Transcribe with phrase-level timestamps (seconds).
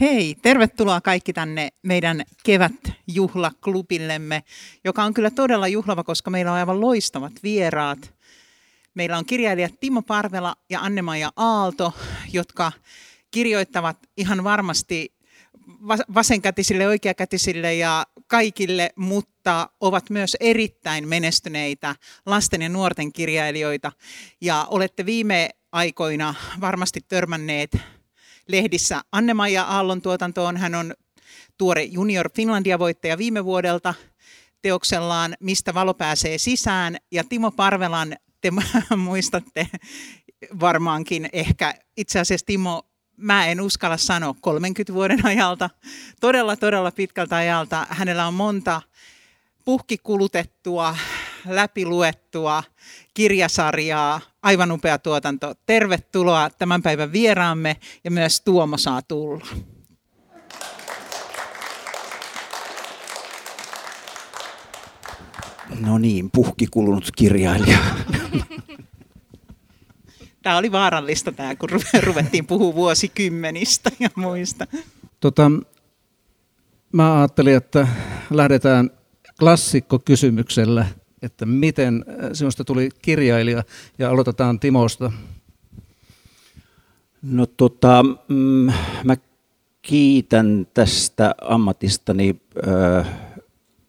[0.00, 4.42] Hei, tervetuloa kaikki tänne meidän kevätjuhlaklubillemme,
[4.84, 8.14] joka on kyllä todella juhlava, koska meillä on aivan loistavat vieraat.
[8.94, 11.94] Meillä on kirjailijat Timo Parvela ja Anne-Maija Aalto,
[12.32, 12.72] jotka
[13.30, 15.14] kirjoittavat ihan varmasti
[16.14, 21.96] vasenkätisille, oikeakätisille ja kaikille, mutta ovat myös erittäin menestyneitä
[22.26, 23.92] lasten ja nuorten kirjailijoita.
[24.40, 27.76] Ja olette viime aikoina varmasti törmänneet
[28.48, 30.56] lehdissä Anne-Maija Aallon tuotantoon.
[30.56, 30.94] Hän on
[31.58, 33.94] tuore Junior Finlandia-voittaja viime vuodelta
[34.62, 36.96] teoksellaan Mistä valo pääsee sisään.
[37.10, 38.50] Ja Timo Parvelan, te
[38.96, 39.68] muistatte
[40.60, 42.82] varmaankin ehkä, itse asiassa Timo,
[43.16, 45.70] mä en uskalla sanoa 30 vuoden ajalta,
[46.20, 47.86] todella todella pitkältä ajalta.
[47.90, 48.82] Hänellä on monta
[49.64, 50.96] puhkikulutettua,
[51.48, 52.62] läpiluettua
[53.14, 55.54] kirjasarjaa, aivan upea tuotanto.
[55.66, 59.46] Tervetuloa tämän päivän vieraamme ja myös Tuomo saa tulla.
[65.80, 67.78] No niin, puhkikulunut kirjailija.
[70.42, 71.68] Tämä oli vaarallista tämä, kun
[72.02, 74.66] ruvettiin puhua vuosikymmenistä ja muista.
[75.20, 75.50] Tota,
[76.92, 77.88] mä ajattelin, että
[78.30, 78.90] lähdetään
[79.38, 80.86] klassikkokysymyksellä–
[81.22, 83.62] että miten äh, sinusta tuli kirjailija
[83.98, 85.12] ja aloitetaan Timosta.
[87.22, 88.72] No tota, mm,
[89.04, 89.16] mä
[89.82, 93.08] kiitän tästä ammatistani äh,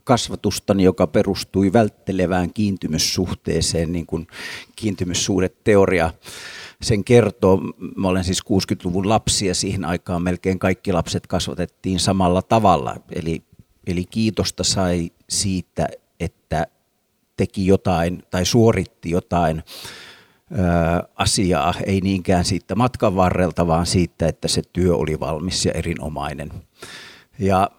[0.03, 4.27] kasvatustani, joka perustui välttelevään kiintymyssuhteeseen, niin kuin
[4.75, 6.13] kiintymyssuhdeteoria
[6.81, 7.61] sen kertoo.
[7.95, 12.95] Mä olen siis 60-luvun lapsi ja siihen aikaan melkein kaikki lapset kasvatettiin samalla tavalla.
[13.15, 13.43] Eli,
[13.87, 15.87] eli kiitosta sai siitä,
[16.19, 16.67] että
[17.37, 19.63] teki jotain tai suoritti jotain
[20.51, 20.55] ö,
[21.15, 26.51] asiaa, ei niinkään siitä matkan varrelta, vaan siitä, että se työ oli valmis ja erinomainen.
[27.39, 27.69] Ja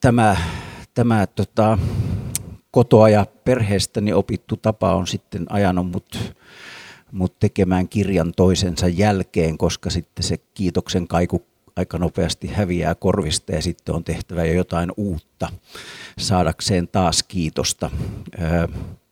[0.00, 0.36] tämä,
[0.94, 1.78] tämä tota,
[2.70, 6.34] kotoa ja perheestäni opittu tapa on sitten ajanut mut,
[7.12, 11.46] mut tekemään kirjan toisensa jälkeen, koska sitten se kiitoksen kaiku
[11.76, 15.48] aika nopeasti häviää korvista ja sitten on tehtävä jo jotain uutta
[16.18, 17.90] saadakseen taas kiitosta.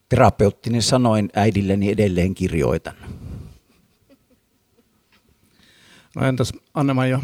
[0.09, 2.95] Terapeuttinen sanoin äidilleni edelleen kirjoitan.
[6.17, 7.21] No entäs Anne-Maija?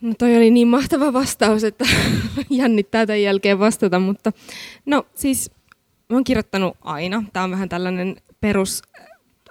[0.00, 1.84] No toi oli niin mahtava vastaus, että
[2.50, 4.32] jännittää tämän jälkeen vastata, mutta
[4.86, 5.50] no siis
[6.08, 7.24] mä oon kirjoittanut aina.
[7.32, 8.82] Tämä on vähän tällainen perus,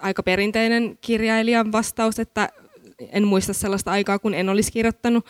[0.00, 2.48] aika perinteinen kirjailijan vastaus, että
[3.12, 5.26] en muista sellaista aikaa, kun en olisi kirjoittanut.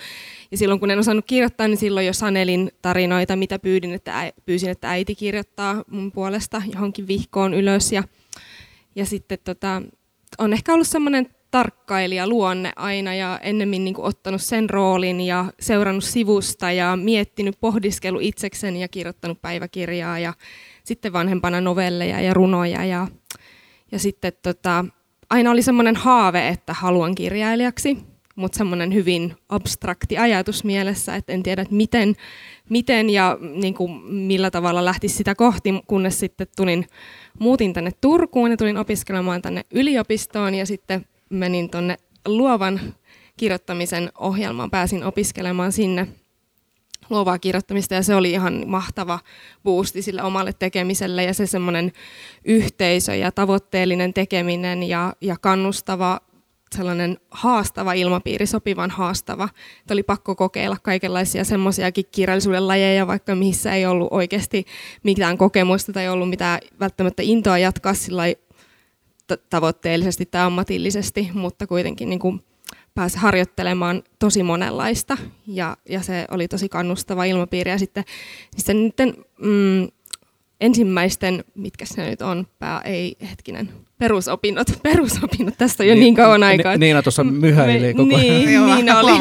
[0.50, 4.70] Ja silloin, kun en osannut kirjoittaa, niin silloin jo sanelin tarinoita, mitä pyydin, että pyysin,
[4.70, 7.92] että äiti kirjoittaa mun puolesta johonkin vihkoon ylös.
[7.92, 8.02] Ja,
[8.96, 9.82] ja sitten tota,
[10.38, 15.44] on ehkä ollut semmoinen tarkkailija luonne aina ja ennemmin niin kuin ottanut sen roolin ja
[15.60, 20.34] seurannut sivusta ja miettinyt, pohdiskelu itsekseni ja kirjoittanut päiväkirjaa ja
[20.84, 23.08] sitten vanhempana novelleja ja runoja ja,
[23.92, 24.84] ja sitten tota,
[25.32, 27.98] aina oli semmoinen haave, että haluan kirjailijaksi,
[28.36, 32.14] mutta semmoinen hyvin abstrakti ajatus mielessä, että en tiedä, että miten,
[32.68, 36.86] miten ja niin kuin millä tavalla lähtisi sitä kohti, kunnes sitten tulin,
[37.38, 42.80] muutin tänne Turkuun ja tulin opiskelemaan tänne yliopistoon ja sitten menin tuonne luovan
[43.36, 46.08] kirjoittamisen ohjelmaan, pääsin opiskelemaan sinne
[47.10, 49.18] luovaa kirjoittamista ja se oli ihan mahtava
[49.64, 51.92] boosti sille omalle tekemiselle ja se semmoinen
[52.44, 56.20] yhteisö ja tavoitteellinen tekeminen ja, ja kannustava
[56.74, 59.48] sellainen haastava ilmapiiri, sopivan haastava.
[59.80, 64.64] Että oli pakko kokeilla kaikenlaisia semmoisiakin kirjallisuuden lajeja, vaikka missä ei ollut oikeasti
[65.02, 68.22] mitään kokemusta tai ollut mitään välttämättä intoa jatkaa sillä
[69.50, 72.44] tavoitteellisesti tai ammatillisesti, mutta kuitenkin niin kuin
[72.94, 75.16] pääsi harjoittelemaan tosi monenlaista
[75.46, 77.70] ja, ja se oli tosi kannustava ilmapiiri.
[77.70, 78.04] Ja sitten,
[78.56, 79.88] sitten niiden, mm,
[80.60, 86.14] ensimmäisten, mitkä se nyt on, pää, ei hetkinen, perusopinnot, perusopinnot, tästä on jo niin, niin
[86.14, 86.72] kauan aikaa.
[86.72, 88.26] Ni, Niina tuossa myhäili koko ajan.
[88.26, 89.12] Niin, niin oli.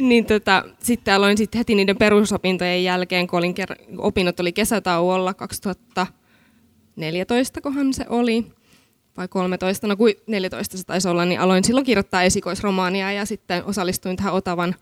[0.08, 3.54] niin tota, sitten aloin sitten heti niiden perusopintojen jälkeen, kun olin
[3.98, 8.46] opinnot oli kesätauolla 2014, kohan se oli
[9.16, 13.64] vai 13, no kuin 14 se taisi olla, niin aloin silloin kirjoittaa esikoisromaania ja sitten
[13.64, 14.74] osallistuin tähän Otavan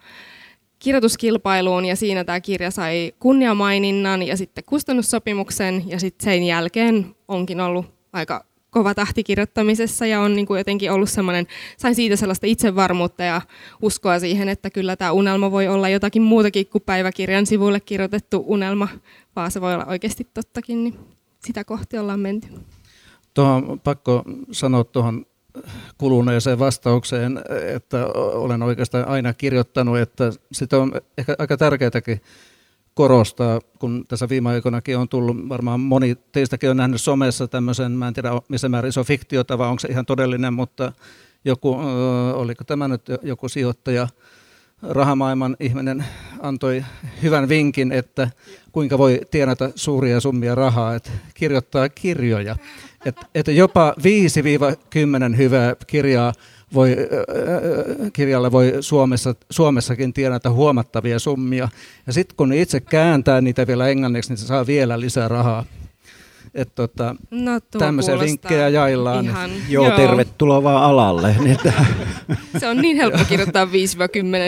[0.78, 1.84] kirjoituskilpailuun.
[1.84, 5.84] Ja siinä tämä kirja sai kunniamaininnan ja sitten kustannussopimuksen.
[5.86, 10.92] Ja sitten sen jälkeen onkin ollut aika kova tahti kirjoittamisessa ja on niin kuin jotenkin
[10.92, 11.46] ollut semmoinen,
[11.76, 13.40] sain siitä sellaista itsevarmuutta ja
[13.82, 18.88] uskoa siihen, että kyllä tämä unelma voi olla jotakin muutakin kuin päiväkirjan sivuille kirjoitettu unelma,
[19.36, 20.94] vaan se voi olla oikeasti tottakin, niin
[21.46, 22.48] sitä kohti ollaan menty.
[23.34, 25.26] Tuohon pakko sanoa tuohon
[25.98, 27.40] kuluneeseen vastaukseen,
[27.74, 32.20] että olen oikeastaan aina kirjoittanut, että sitä on ehkä aika tärkeääkin
[32.94, 38.08] korostaa, kun tässä viime aikoinakin on tullut, varmaan moni teistäkin on nähnyt somessa tämmöisen, mä
[38.08, 40.92] en tiedä missä määrin on fiktiota vai onko se ihan todellinen, mutta
[41.44, 41.76] joku,
[42.34, 44.08] oliko tämä nyt joku sijoittaja,
[44.82, 46.04] rahamaailman ihminen
[46.40, 46.84] antoi
[47.22, 48.30] hyvän vinkin, että
[48.72, 52.56] kuinka voi tienata suuria summia rahaa, että kirjoittaa kirjoja.
[53.04, 53.94] Että, että jopa
[55.32, 56.32] 5-10 hyvää kirjaa
[56.74, 56.96] voi,
[58.12, 61.68] kirjalla voi Suomessa, Suomessakin tienata huomattavia summia.
[62.06, 65.64] Ja sitten kun itse kääntää niitä vielä englanniksi, niin se saa vielä lisää rahaa.
[66.54, 69.24] Että tota, No, tämmöisiä vinkkejä jaillaan.
[69.24, 71.36] Ihan, Joo, tervetuloa vaan alalle.
[71.44, 71.58] Niin,
[72.58, 73.68] Se on niin helppo kirjoittaa 5-10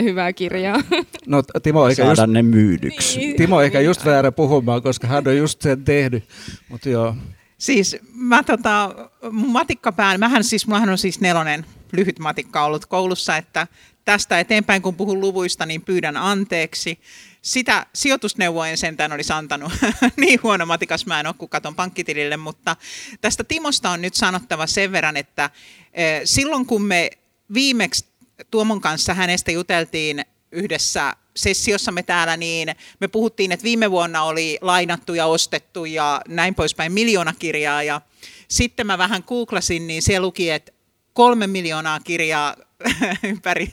[0.03, 0.81] hyvää kirjaa.
[1.27, 3.19] No Timo ehkä just, ne myydyksi.
[3.19, 3.37] Niin.
[3.37, 6.25] Timo ehkä just väärä puhumaan, koska hän on just sen tehnyt.
[6.69, 7.15] Mutta joo,
[7.59, 8.95] Siis mä tota,
[9.31, 13.67] mun matikkapään, mähän siis, mullahan on siis nelonen lyhyt matikka ollut koulussa, että
[14.05, 17.01] tästä eteenpäin kun puhun luvuista, niin pyydän anteeksi.
[17.43, 19.73] Sitä sijoitusneuvojen sentään olisi antanut.
[20.17, 22.77] niin huono matikas mä en ole, kun katon pankkitilille, mutta
[23.21, 25.51] tästä Timosta on nyt sanottava sen verran, että
[25.93, 27.11] eh, silloin kun me
[27.55, 28.05] viimeksi
[28.51, 32.69] Tuomon kanssa hänestä juteltiin yhdessä sessiossamme täällä, niin
[33.01, 37.83] me puhuttiin, että viime vuonna oli lainattu ja ostettu ja näin poispäin miljoona kirjaa.
[37.83, 38.01] Ja
[38.49, 40.73] sitten mä vähän googlasin, niin siellä luki, että
[41.13, 42.57] kolme miljoonaa kirjaa
[43.31, 43.69] ympäri,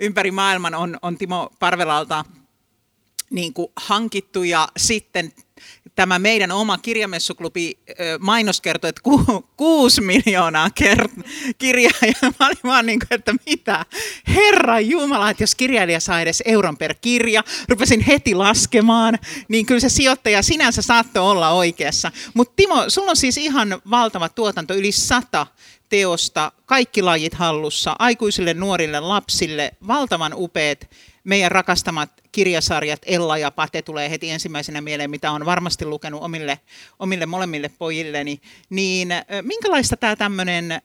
[0.00, 2.24] ympäri maailman on, on Timo Parvelalta
[3.30, 5.32] niin kuin hankittu ja sitten
[5.94, 7.78] tämä meidän oma kirjamessuklubi
[8.18, 11.22] mainos kertoi, että ku, kuusi miljoonaa kert-
[11.58, 13.86] kirjaa ja mä olin vaan niin kuin, että mitä,
[14.28, 19.18] herra Jumala, että jos kirjailija saa edes euron per kirja, rupesin heti laskemaan,
[19.48, 22.12] niin kyllä se sijoittaja sinänsä saattoi olla oikeassa.
[22.34, 25.46] Mutta Timo, sulla on siis ihan valtava tuotanto, yli sata
[25.88, 30.88] teosta, kaikki lajit hallussa, aikuisille, nuorille, lapsille, valtavan upeat
[31.24, 36.60] meidän rakastamat kirjasarjat Ella ja Pate tulee heti ensimmäisenä mieleen, mitä on varmasti lukenut omille,
[36.98, 38.40] omille molemmille pojilleni.
[38.70, 39.08] Niin
[39.42, 40.82] minkälaista tämä tämmöinen,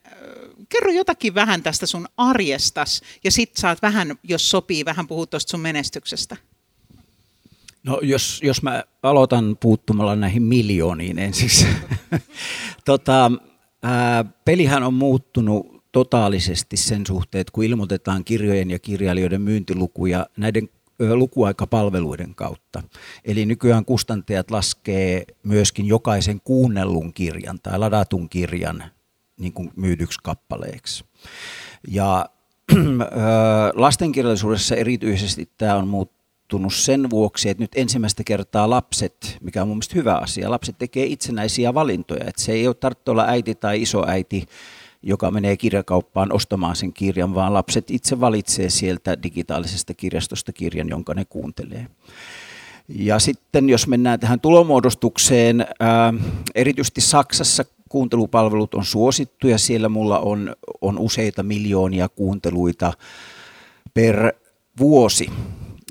[0.70, 5.52] kerro jotakin vähän tästä sun arjestas ja sit saat vähän, jos sopii, vähän puhua tuosta
[5.52, 6.38] sun menestyksestä.
[7.84, 11.68] No jos, jos mä aloitan puuttumalla näihin miljooniin ensiksi.
[12.86, 13.32] tota,
[13.84, 20.70] ää, pelihän on muuttunut totaalisesti sen suhteen, että kun ilmoitetaan kirjojen ja kirjailijoiden myyntilukuja näiden
[21.00, 22.84] lukuaikapalveluiden kautta.
[23.26, 28.84] Eli nykyään kustantajat laskee myöskin jokaisen kuunnellun kirjan tai ladatun kirjan
[29.40, 31.06] niin kuin myydyksi kappaleeksi.
[31.88, 32.26] Ja
[33.74, 39.78] lastenkirjallisuudessa erityisesti tämä on muuttunut sen vuoksi, että nyt ensimmäistä kertaa lapset, mikä on mun
[39.78, 42.26] mielestä hyvä asia, lapset tekee itsenäisiä valintoja.
[42.28, 44.46] Että se ei ole tarvitse olla äiti tai isoäiti,
[45.04, 51.14] joka menee kirjakauppaan ostamaan sen kirjan, vaan lapset itse valitsee sieltä digitaalisesta kirjastosta kirjan, jonka
[51.14, 51.88] ne kuuntelee.
[52.88, 56.14] Ja sitten jos mennään tähän tulomuodostukseen, ää,
[56.56, 62.94] erityisesti Saksassa kuuntelupalvelut on suosittu ja siellä mulla on, on useita miljoonia kuunteluita
[63.94, 64.34] per
[64.80, 65.30] vuosi.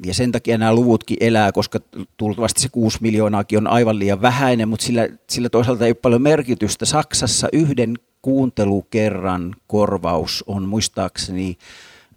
[0.07, 1.79] Ja sen takia nämä luvutkin elää, koska
[2.17, 6.23] tultavasti se 6 miljoonaakin on aivan liian vähäinen, mutta sillä, sillä toisaalta ei ole paljon
[6.23, 6.85] merkitystä.
[6.85, 7.95] Saksassa yhden
[8.29, 11.59] kuuntelukerran korvaus on muistaakseni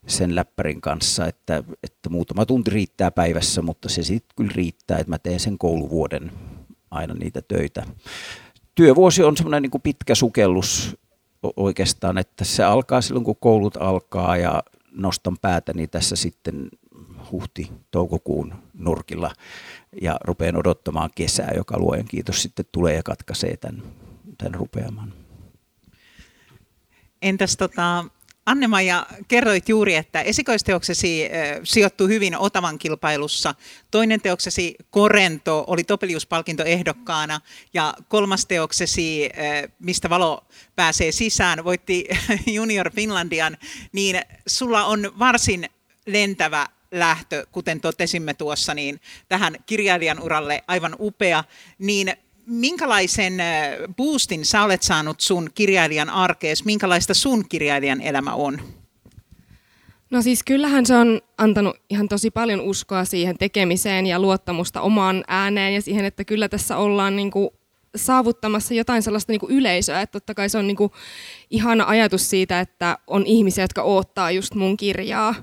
[0.07, 5.11] sen läppärin kanssa, että, että muutama tunti riittää päivässä, mutta se sitten kyllä riittää, että
[5.11, 6.33] mä teen sen kouluvuoden
[6.91, 7.87] aina niitä töitä.
[8.75, 10.97] Työvuosi on semmoinen niin pitkä sukellus
[11.57, 16.69] oikeastaan, että se alkaa silloin, kun koulut alkaa ja nostan päätäni tässä sitten
[17.33, 19.31] huhti-toukokuun nurkilla
[20.03, 23.83] ja rupean odottamaan kesää, joka luojen kiitos sitten tulee ja katkaisee tämän,
[24.39, 25.13] tämän rupeaman.
[27.23, 28.05] Entäs tota,
[28.47, 31.29] Anne-Maija, kerroit juuri, että esikoisteoksesi
[31.65, 33.55] sijoittui hyvin Otavan kilpailussa.
[33.91, 37.41] Toinen teoksesi Korento oli Topelius-palkinto ehdokkaana
[37.75, 39.31] ja kolmas teoksesi,
[39.79, 42.09] mistä valo pääsee sisään, voitti
[42.55, 43.57] Junior Finlandian,
[43.93, 45.69] niin sulla on varsin
[46.07, 51.45] lentävä lähtö, kuten totesimme tuossa, niin tähän kirjailijan uralle aivan upea,
[51.79, 52.13] niin
[52.47, 53.35] minkälaisen
[53.97, 58.61] boostin sä olet saanut sun kirjailijan arkees, minkälaista sun kirjailijan elämä on?
[60.11, 65.25] No siis kyllähän se on antanut ihan tosi paljon uskoa siihen tekemiseen ja luottamusta omaan
[65.29, 67.51] ääneen ja siihen, että kyllä tässä ollaan niin kuin
[67.97, 70.01] saavuttamassa jotain sellaista niin kuin yleisöä.
[70.01, 70.93] Että totta kai se on niin kuin
[71.51, 75.35] ihana ajatus siitä, että on ihmisiä, jotka odottaa just mun kirjaa.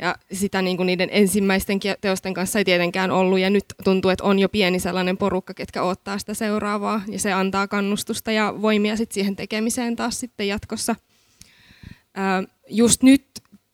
[0.00, 4.24] Ja sitä niin kuin niiden ensimmäisten teosten kanssa ei tietenkään ollut, ja nyt tuntuu, että
[4.24, 8.96] on jo pieni sellainen porukka, ketkä odottaa sitä seuraavaa, ja se antaa kannustusta ja voimia
[8.96, 10.96] sit siihen tekemiseen taas sitten jatkossa.
[12.68, 13.24] Just nyt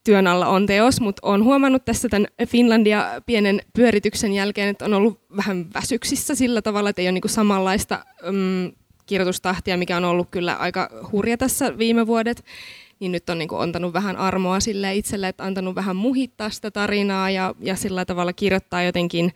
[0.05, 4.95] työn alla on teos, mutta olen huomannut tässä tämän Finlandia pienen pyörityksen jälkeen, että on
[4.95, 8.73] ollut vähän väsyksissä sillä tavalla, että ei ole niin samanlaista mm,
[9.07, 12.45] kirjoitustahtia, mikä on ollut kyllä aika hurja tässä viime vuodet
[13.01, 16.71] niin nyt on niin kuin antanut vähän armoa sille itselle, että antanut vähän muhittaa sitä
[16.71, 19.33] tarinaa ja, ja sillä tavalla kirjoittaa jotenkin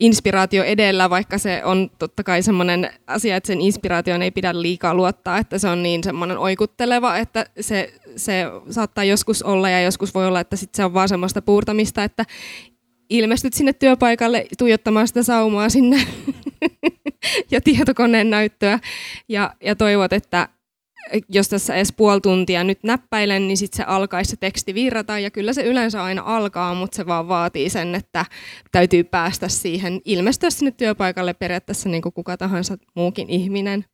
[0.00, 4.94] inspiraatio edellä, vaikka se on totta kai semmoinen asia, että sen inspiraation ei pidä liikaa
[4.94, 10.14] luottaa, että se on niin semmoinen oikutteleva, että se, se saattaa joskus olla ja joskus
[10.14, 12.24] voi olla, että sit se on vaan semmoista puurtamista, että
[13.10, 16.06] ilmestyt sinne työpaikalle tuijottamaan sitä saumaa sinne
[17.50, 18.78] ja tietokoneen näyttöä.
[19.28, 20.48] Ja, ja toivot, että
[21.28, 25.30] jos tässä edes puoli tuntia nyt näppäilen, niin sitten se alkaisi se teksti virrata, ja
[25.30, 28.24] kyllä se yleensä aina alkaa, mutta se vaan vaatii sen, että
[28.72, 33.84] täytyy päästä siihen, ilmestyä sinne työpaikalle periaatteessa niin kuin kuka tahansa muukin ihminen.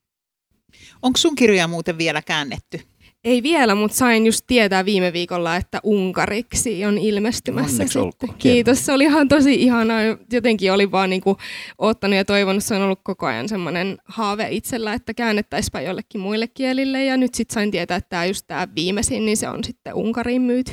[1.01, 2.81] Onko sun kirjoja muuten vielä käännetty?
[3.23, 8.29] Ei vielä, mutta sain just tietää viime viikolla, että unkariksi on ilmestymässä Onneksi sitten.
[8.37, 10.01] Kiitos, se oli ihan tosi ihanaa.
[10.33, 11.37] Jotenkin oli vaan niinku
[11.77, 16.47] ottanut ja toivonut, se on ollut koko ajan semmoinen haave itsellä, että käännettäisipä jollekin muille
[16.47, 17.05] kielille.
[17.05, 20.41] Ja nyt sitten sain tietää, että tämä just tämä viimeisin, niin se on sitten Unkariin
[20.41, 20.71] myyty.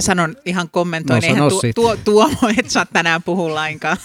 [0.00, 3.96] Mä sanon ihan kommentoin, no, eihän tu, tuo, tuo et saa tänään puhua lainkaan.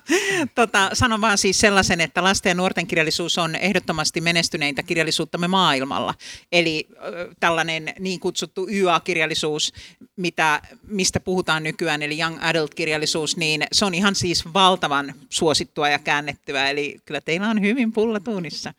[0.54, 6.14] tota, sanon vaan siis sellaisen, että lasten ja nuorten kirjallisuus on ehdottomasti menestyneintä kirjallisuuttamme maailmalla.
[6.52, 9.72] Eli äh, tällainen niin kutsuttu YA-kirjallisuus,
[10.16, 15.98] mitä, mistä puhutaan nykyään, eli Young Adult-kirjallisuus, niin se on ihan siis valtavan suosittua ja
[15.98, 16.70] käännettyä.
[16.70, 18.74] Eli kyllä teillä on hyvin pullatuunissa.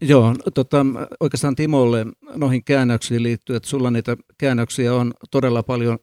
[0.00, 0.86] Joo, tota,
[1.20, 5.98] oikeastaan Timolle noihin käännöksiin liittyy, että sulla niitä käännöksiä on todella paljon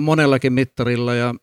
[0.00, 1.34] monellakin mittarilla ja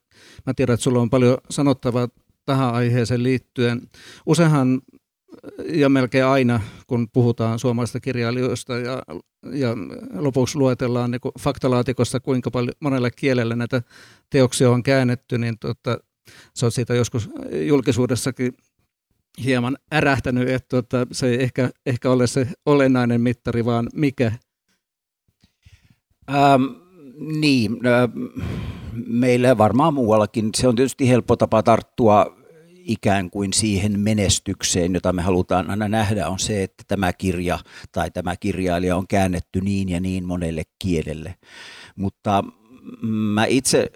[0.46, 2.08] mä tiedän, että sulla on paljon sanottavaa
[2.46, 3.82] tähän aiheeseen liittyen.
[4.26, 4.82] Useinhan
[5.66, 9.04] ja melkein aina, kun puhutaan suomalaisista kirjailijoista ja,
[9.54, 9.76] ja
[10.14, 13.82] lopuksi luetellaan niin faktalaatikossa, kuinka paljon monella kielellä näitä
[14.30, 16.00] teoksia on käännetty, niin tota,
[16.56, 17.30] se on siitä joskus
[17.68, 18.54] julkisuudessakin
[19.44, 24.32] hieman ärähtänyt, että tuota, se ei ehkä, ehkä ole se olennainen mittari, vaan mikä?
[26.30, 26.64] Ähm,
[27.40, 28.10] niin, äh,
[29.08, 30.50] meillä varmaan muuallakin.
[30.56, 32.40] Se on tietysti helppo tapa tarttua
[32.90, 37.60] ikään kuin siihen menestykseen, jota me halutaan aina nähdä, on se, että tämä kirja
[37.92, 41.36] tai tämä kirjailija on käännetty niin ja niin monelle kielelle.
[41.96, 42.44] Mutta
[43.08, 43.92] mä itse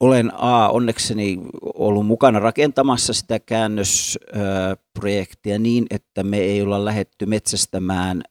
[0.00, 8.22] olen A, onnekseni ollut mukana rakentamassa sitä käännösprojektia niin, että me ei olla lähetty metsästämään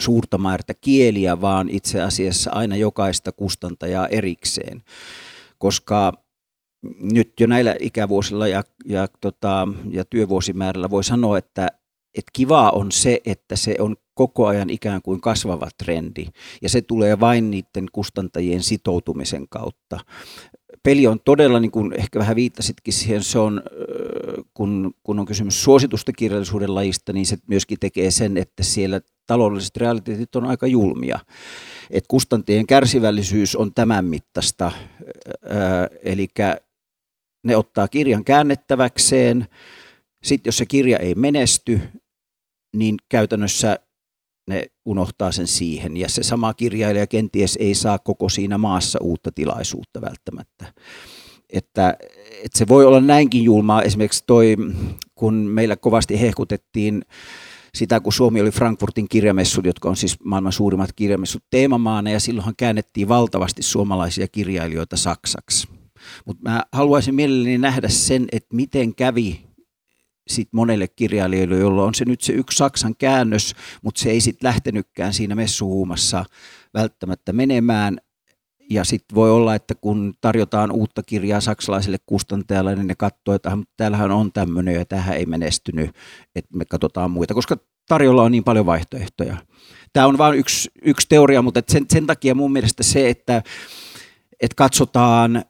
[0.00, 4.82] suurta määrää kieliä, vaan itse asiassa aina jokaista kustantajaa erikseen,
[5.58, 6.12] koska
[7.00, 11.66] nyt jo näillä ikävuosilla ja, ja, tota, ja työvuosimäärällä voi sanoa, että,
[12.18, 16.26] että kivaa on se, että se on koko ajan ikään kuin kasvava trendi,
[16.62, 20.00] ja se tulee vain niiden kustantajien sitoutumisen kautta
[20.84, 23.62] peli on todella, niin kuin ehkä vähän viittasitkin siihen, se on,
[24.54, 29.76] kun, kun on kysymys suositusta kirjallisuuden lajista, niin se myöskin tekee sen, että siellä taloudelliset
[29.76, 31.18] realiteetit on aika julmia.
[31.90, 34.72] Et kustantien kärsivällisyys on tämän mittaista,
[36.02, 36.28] eli
[37.44, 39.46] ne ottaa kirjan käännettäväkseen,
[40.22, 41.80] sitten jos se kirja ei menesty,
[42.76, 43.78] niin käytännössä
[44.48, 45.96] ne unohtaa sen siihen.
[45.96, 50.72] Ja se sama kirjailija kenties ei saa koko siinä maassa uutta tilaisuutta välttämättä.
[51.50, 51.96] Että,
[52.44, 53.82] että se voi olla näinkin julmaa.
[53.82, 54.56] Esimerkiksi toi,
[55.14, 57.02] kun meillä kovasti hehkutettiin
[57.74, 62.54] sitä, kun Suomi oli Frankfurtin kirjamessut, jotka on siis maailman suurimmat kirjamessut teemamaana, ja silloinhan
[62.56, 65.68] käännettiin valtavasti suomalaisia kirjailijoita saksaksi.
[66.24, 69.40] Mutta mä haluaisin mielelläni nähdä sen, että miten kävi
[70.26, 74.48] sit monelle kirjailijoille, jolla on se nyt se yksi Saksan käännös, mutta se ei sitten
[74.48, 76.24] lähtenytkään siinä messuhuumassa
[76.74, 77.98] välttämättä menemään.
[78.70, 83.58] Ja sitten voi olla, että kun tarjotaan uutta kirjaa saksalaiselle kustantajalle, niin ne katsoo, että
[83.76, 85.90] täällähän on tämmöinen ja tähän ei menestynyt,
[86.34, 87.56] että me katsotaan muita, koska
[87.88, 89.36] tarjolla on niin paljon vaihtoehtoja.
[89.92, 93.42] Tämä on vain yksi, yksi teoria, mutta sen, sen takia mun mielestä se, että,
[94.40, 95.44] että katsotaan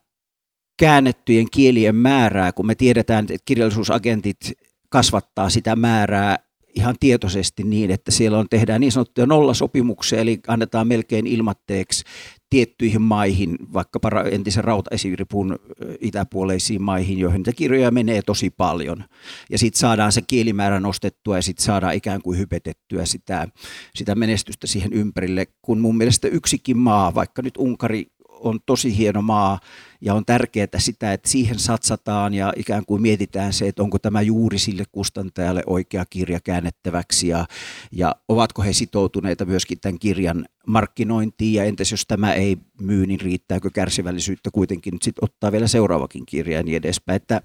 [0.77, 4.53] käännettyjen kielien määrää, kun me tiedetään, että kirjallisuusagentit
[4.89, 6.39] kasvattaa sitä määrää
[6.75, 12.05] ihan tietoisesti niin, että siellä on, tehdään niin sanottuja nollasopimuksia, eli annetaan melkein ilmatteeksi
[12.51, 15.59] tiettyihin maihin, vaikkapa entisen rautaesiripun
[16.01, 19.05] itäpuoleisiin maihin, joihin niitä kirjoja menee tosi paljon.
[19.51, 23.49] Ja sitten saadaan se kielimäärä nostettua ja sitten saadaan ikään kuin hypetettyä sitä,
[23.95, 28.07] sitä menestystä siihen ympärille, kun mun mielestä yksikin maa, vaikka nyt Unkari
[28.45, 29.61] on tosi hieno maa
[30.01, 34.23] ja on tärkeää sitä, että siihen satsataan ja ikään kuin mietitään se, että onko tämä
[34.23, 37.47] juuri sille kustantajalle oikea kirja käännettäväksi ja,
[37.93, 43.21] ja ovatko he sitoutuneita myöskin tämän kirjan markkinointiin ja entäs jos tämä ei myy, niin
[43.21, 47.17] riittääkö kärsivällisyyttä kuitenkin sit ottaa vielä seuraavakin kirja ja niin edespäin.
[47.17, 47.43] Että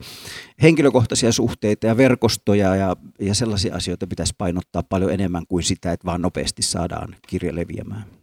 [0.61, 6.05] henkilökohtaisia suhteita ja verkostoja ja, ja sellaisia asioita pitäisi painottaa paljon enemmän kuin sitä, että
[6.05, 8.18] vaan nopeasti saadaan kirja leviämään.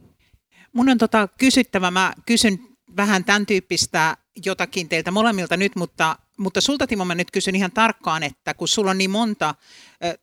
[0.77, 2.59] Mun on tota kysyttävä, mä kysyn
[2.97, 7.73] vähän tämän tyyppistä jotakin teiltä molemmilta nyt, mutta, mutta sulta Timo mä nyt kysyn ihan
[7.73, 9.55] tarkkaan, että kun sulla on niin monta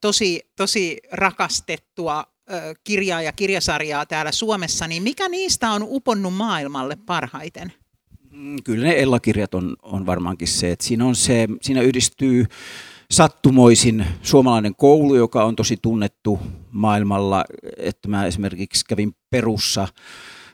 [0.01, 2.23] tosi, tosi rakastettua
[2.83, 7.73] kirjaa ja kirjasarjaa täällä Suomessa, niin mikä niistä on uponnut maailmalle parhaiten?
[8.31, 12.45] Mm, kyllä ne Ella-kirjat on, on varmaankin se, että siinä, on se, siinä yhdistyy
[13.11, 16.39] sattumoisin suomalainen koulu, joka on tosi tunnettu
[16.71, 17.45] maailmalla,
[17.77, 19.87] että mä esimerkiksi kävin Perussa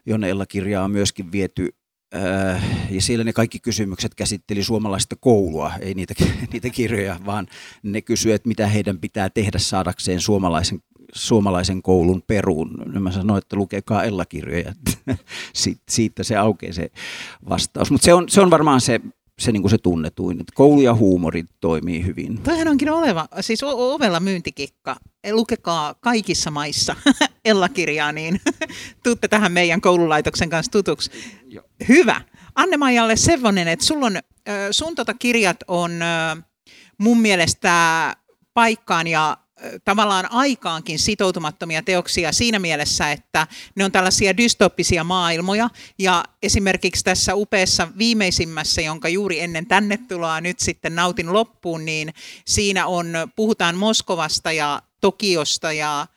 [0.09, 1.69] jonne Ella-kirjaa on myöskin viety
[2.15, 6.13] äh, ja siellä ne kaikki kysymykset käsitteli suomalaista koulua, ei niitä,
[6.53, 7.47] niitä kirjoja, vaan
[7.83, 10.79] ne kysyivät, että mitä heidän pitää tehdä saadakseen suomalaisen,
[11.13, 12.83] suomalaisen koulun peruun.
[12.85, 14.73] No mä sanoin, että lukekaa Ella-kirjoja,
[15.89, 16.91] siitä se aukeaa se
[17.49, 17.91] vastaus.
[17.91, 19.01] Mutta se on, se on varmaan se
[19.39, 20.39] se, niin kuin se tunnetuin.
[20.39, 22.41] Että koulu ja huumori toimii hyvin.
[22.41, 24.95] Toihan onkin oleva, siis ovella myyntikikka.
[25.31, 26.95] Lukekaa kaikissa maissa
[27.45, 28.41] Ella-kirjaa, niin
[29.03, 31.11] tuutte tähän meidän koululaitoksen kanssa tutuksi.
[31.47, 31.61] Jo.
[31.89, 32.21] Hyvä.
[32.55, 34.17] Anne-Maijalle Sevonen, että sulla on,
[34.71, 35.91] sun tota kirjat on
[36.97, 38.15] mun mielestä
[38.53, 39.37] paikkaan ja
[39.85, 45.69] tavallaan aikaankin sitoutumattomia teoksia siinä mielessä, että ne on tällaisia dystoppisia maailmoja.
[45.99, 52.13] Ja esimerkiksi tässä upeassa viimeisimmässä, jonka juuri ennen tänne tuloa nyt sitten nautin loppuun, niin
[52.45, 56.07] siinä on, puhutaan Moskovasta ja Tokiosta ja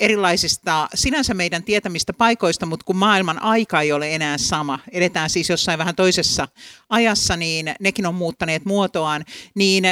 [0.00, 5.50] erilaisista sinänsä meidän tietämistä paikoista, mutta kun maailman aika ei ole enää sama, edetään siis
[5.50, 6.48] jossain vähän toisessa
[6.88, 9.24] ajassa, niin nekin on muuttaneet muotoaan,
[9.54, 9.84] niin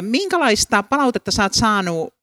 [0.00, 2.14] minkälaista palautetta sä oot saanut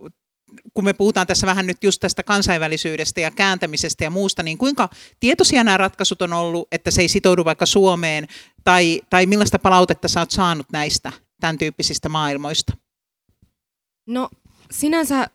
[0.73, 4.89] kun me puhutaan tässä vähän nyt just tästä kansainvälisyydestä ja kääntämisestä ja muusta, niin kuinka
[5.19, 8.27] tietoisia nämä ratkaisut on ollut, että se ei sitoudu vaikka Suomeen,
[8.63, 12.73] tai, tai millaista palautetta sä oot saanut näistä tämän tyyppisistä maailmoista?
[14.07, 14.29] No
[14.71, 15.29] sinänsä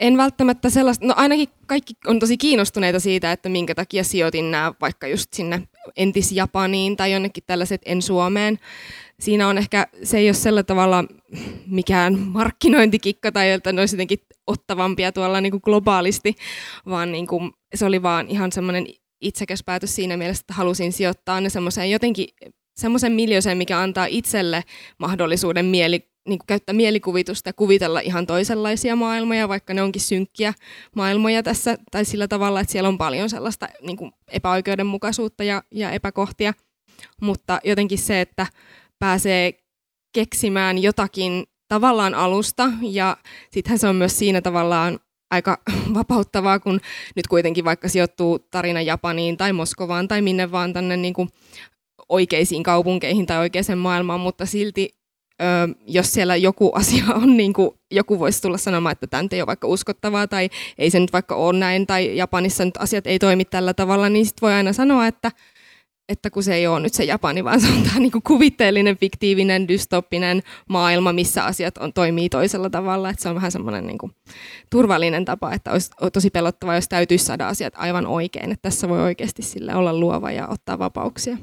[0.00, 4.72] en välttämättä sellaista, no ainakin kaikki on tosi kiinnostuneita siitä, että minkä takia sijoitin nämä
[4.80, 5.62] vaikka just sinne
[5.96, 8.58] entis-Japaniin tai jonnekin tällaiset en Suomeen.
[9.20, 11.04] Siinä on ehkä, se ei ole sillä tavalla
[11.66, 16.34] mikään markkinointikikka tai että ne olisi jotenkin ottavampia tuolla niin kuin globaalisti,
[16.86, 18.86] vaan niin kuin, se oli vaan ihan semmoinen
[19.20, 22.28] itsekäs päätös siinä mielessä, että halusin sijoittaa ne semmoiseen jotenkin
[22.76, 24.64] semmoisen miljoiseen, mikä antaa itselle
[24.98, 30.54] mahdollisuuden mieli, niin kuin käyttää mielikuvitusta ja kuvitella ihan toisenlaisia maailmoja, vaikka ne onkin synkkiä
[30.96, 35.90] maailmoja tässä, tai sillä tavalla, että siellä on paljon sellaista niin kuin epäoikeudenmukaisuutta ja, ja
[35.90, 36.52] epäkohtia.
[37.22, 38.46] Mutta jotenkin se, että
[38.98, 39.52] pääsee
[40.14, 43.16] keksimään jotakin tavallaan alusta, ja
[43.50, 44.98] sittenhän se on myös siinä tavallaan
[45.30, 45.58] aika
[45.94, 46.80] vapauttavaa, kun
[47.16, 51.28] nyt kuitenkin vaikka sijoittuu tarina Japaniin tai Moskovaan tai minne vaan tänne niin kuin
[52.08, 54.95] oikeisiin kaupunkeihin tai oikeaan maailmaan, mutta silti
[55.42, 59.40] ö, jos siellä joku asia on, niin kuin joku voisi tulla sanomaan, että tämä ei
[59.40, 63.18] ole vaikka uskottavaa tai ei se nyt vaikka ole näin tai Japanissa nyt asiat ei
[63.18, 65.30] toimi tällä tavalla, niin sitten voi aina sanoa, että
[66.08, 69.68] että kun se ei ole nyt se Japani, vaan se on tämä niin kuvitteellinen, fiktiivinen,
[69.68, 73.10] dystoppinen maailma, missä asiat on, toimii toisella tavalla.
[73.10, 73.98] Että se on vähän semmoinen niin
[74.70, 78.52] turvallinen tapa, että olisi tosi pelottava, jos täytyisi saada asiat aivan oikein.
[78.52, 81.36] Että tässä voi oikeasti sille olla luova ja ottaa vapauksia.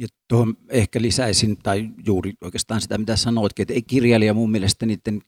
[0.00, 4.86] Ja tuohon ehkä lisäisin, tai juuri oikeastaan sitä, mitä sanoitkin, että ei kirjailija mun mielestä
[4.86, 5.22] niiden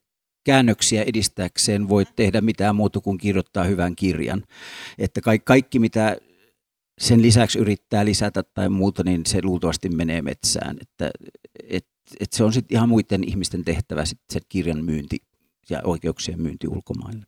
[0.44, 4.42] käännöksiä edistääkseen voi tehdä mitään muuta kuin kirjoittaa hyvän kirjan.
[4.98, 6.16] Että kaikki, mitä
[7.00, 10.76] sen lisäksi yrittää lisätä tai muuta, niin se luultavasti menee metsään.
[10.80, 11.11] Että,
[11.68, 11.87] et,
[12.20, 15.18] et se on sitten ihan muiden ihmisten tehtävä sit se kirjan myynti
[15.70, 17.26] ja oikeuksien myynti ulkomaille.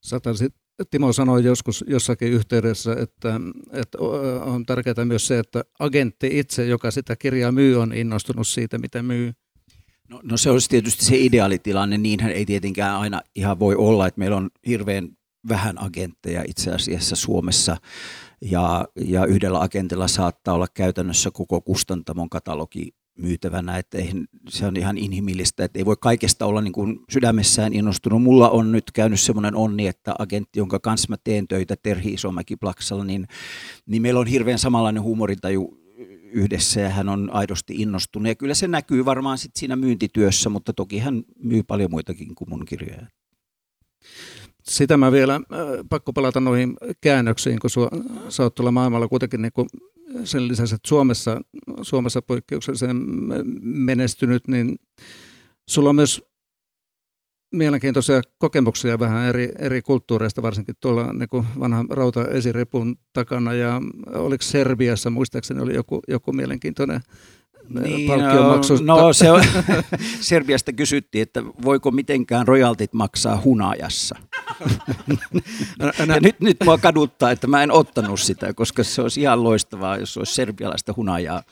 [0.00, 0.54] Satasit,
[0.90, 3.40] Timo sanoi joskus jossakin yhteydessä, että,
[3.72, 3.98] että
[4.44, 9.02] on tärkeää myös se, että agentti itse, joka sitä kirjaa myy, on innostunut siitä, mitä
[9.02, 9.32] myy.
[10.08, 14.18] No, no se olisi tietysti se ideaalitilanne, niinhän ei tietenkään aina ihan voi olla, että
[14.18, 15.08] meillä on hirveän
[15.48, 17.76] vähän agentteja itse asiassa Suomessa
[18.40, 24.12] ja, ja yhdellä agentilla saattaa olla käytännössä koko kustantamon katalogi myytävänä, että ei,
[24.48, 28.22] se on ihan inhimillistä, että ei voi kaikesta olla niin kuin sydämessään innostunut.
[28.22, 32.56] Mulla on nyt käynyt semmoinen onni, että agentti, jonka kanssa mä teen töitä Terhi Isomäki
[32.56, 33.26] Plaksalla, niin,
[33.86, 35.78] niin meillä on hirveän samanlainen huumorintaju
[36.32, 38.28] yhdessä ja hän on aidosti innostunut.
[38.28, 42.50] Ja kyllä se näkyy varmaan sit siinä myyntityössä, mutta toki hän myy paljon muitakin kuin
[42.50, 43.06] mun kirjoja.
[44.62, 45.40] Sitä mä vielä, äh,
[45.88, 47.88] pakko palata noihin käännöksiin, kun sua,
[48.28, 49.68] sä oot tuolla maailmalla kuitenkin niin kuin
[50.24, 51.40] sen lisäksi, että Suomessa,
[51.82, 52.96] Suomessa poikkeuksellisen
[53.62, 54.76] menestynyt, niin
[55.68, 56.22] sulla on myös
[57.52, 61.86] mielenkiintoisia kokemuksia vähän eri, eri kulttuureista, varsinkin tuolla niin vanhan
[62.30, 63.54] esiripun takana.
[63.54, 63.80] Ja
[64.14, 67.00] oliko Serbiassa, muistaakseni oli joku, joku mielenkiintoinen
[67.80, 68.74] niin, palkkiomaksu.
[68.82, 69.42] No, no se on,
[70.20, 74.16] Serbiasta kysyttiin, että voiko mitenkään rojaltit maksaa hunajassa.
[76.08, 79.96] ja nyt, nyt mua kaduttaa, että mä en ottanut sitä, koska se olisi ihan loistavaa,
[79.96, 81.42] jos olisi serbialaista hunajaa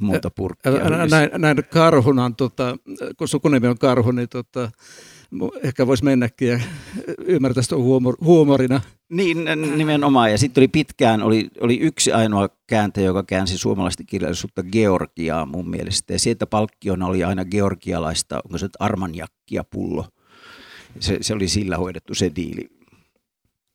[0.00, 0.72] muuta purkkia.
[1.10, 2.76] Näin, näin karhunan, tota,
[3.16, 4.70] kun sukunimi on karhu, niin tota,
[5.62, 6.60] ehkä voisi mennäkin ja
[7.34, 8.80] ymmärtää sitä huumor, huumorina.
[9.08, 9.38] Niin,
[9.76, 10.30] nimenomaan.
[10.30, 15.70] Ja sitten oli pitkään, oli, oli yksi ainoa kääntäjä, joka käänsi suomalaista kirjallisuutta Georgiaa mun
[15.70, 16.12] mielestä.
[16.12, 20.04] Ja sieltä palkkiona oli aina georgialaista, onko se armanjakkia pullo.
[21.00, 22.68] Se, se oli sillä hoidettu se diili.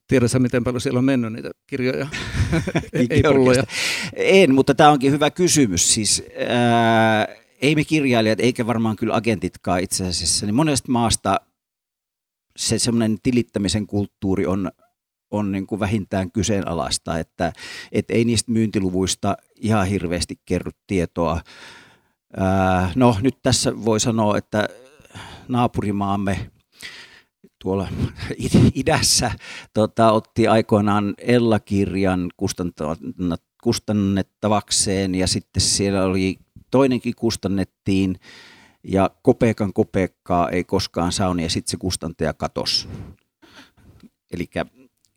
[0.07, 2.07] Tiedätkö, miten paljon siellä on mennyt niitä kirjoja?
[2.93, 3.63] ei pulloja.
[4.13, 5.93] En, mutta tämä onkin hyvä kysymys.
[5.93, 7.27] Siis, ää,
[7.61, 11.39] ei me kirjailijat, eikä varmaan kyllä agentitkaan itse asiassa, niin monesta maasta
[12.57, 14.71] se semmoinen tilittämisen kulttuuri on,
[15.31, 17.53] on niin kuin vähintään kyseenalaista, että
[17.91, 21.41] et ei niistä myyntiluvuista ihan hirveästi kerry tietoa.
[22.95, 24.69] No nyt tässä voi sanoa, että
[25.47, 26.51] naapurimaamme
[27.61, 27.87] tuolla
[28.75, 29.31] idässä
[29.73, 32.29] tota, otti aikoinaan Ella-kirjan
[33.63, 36.39] kustannettavakseen ja sitten siellä oli
[36.71, 38.19] toinenkin kustannettiin
[38.83, 42.89] ja kopeekan kopeekkaa ei koskaan sauni ja sitten se kustantaja katos.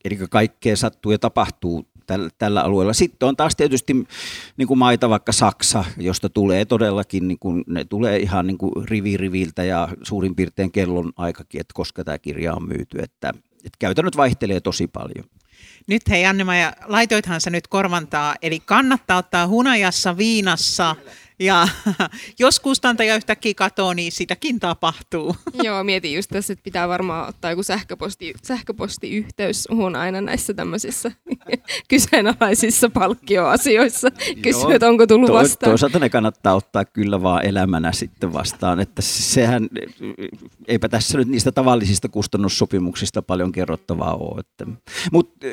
[0.04, 2.92] Eli kaikkea sattuu ja tapahtuu tällä, tällä alueella.
[2.92, 3.94] Sitten on taas tietysti
[4.56, 8.88] niin kuin maita, vaikka Saksa, josta tulee todellakin, niin kuin, ne tulee ihan niin kuin
[8.88, 12.98] rivi riviltä ja suurin piirtein kellon aikakin, että koska tämä kirja on myyty.
[12.98, 15.24] Että, että käytännöt vaihtelee tosi paljon.
[15.86, 20.96] Nyt hei anne ja laitoithan se nyt korvantaa, eli kannattaa ottaa hunajassa, viinassa,
[21.38, 21.68] ja
[22.38, 25.36] jos kustantaja yhtäkkiä katoo, niin sitäkin tapahtuu.
[25.64, 31.12] Joo, mietin just tässä, että pitää varmaan ottaa joku sähköposti, sähköpostiyhteys huun aina näissä tämmöisissä
[31.88, 34.08] kyseenalaisissa palkkioasioissa.
[34.42, 35.70] Kysyä, että onko tullut vastaan.
[35.70, 38.80] Toisaalta ne kannattaa ottaa kyllä vaan elämänä sitten vastaan.
[38.80, 39.68] Että sehän,
[40.68, 44.42] eipä tässä nyt niistä tavallisista kustannussopimuksista paljon kerrottavaa ole.
[45.12, 45.46] Mutta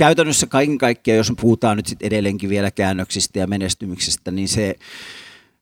[0.00, 4.74] käytännössä kaiken kaikkiaan, jos puhutaan nyt sit edelleenkin vielä käännöksistä ja menestymyksestä, niin se,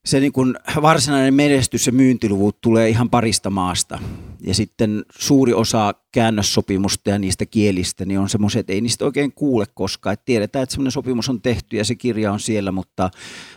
[0.04, 3.98] se niin kuin varsinainen menestys ja myyntiluvut tulee ihan parista maasta.
[4.40, 9.32] Ja sitten suuri osa käännössopimusta ja niistä kielistä niin on semmoiset, että ei niistä oikein
[9.32, 10.12] kuule koskaan.
[10.14, 13.10] Että tiedetään, että semmoinen sopimus on tehty ja se kirja on siellä, mutta,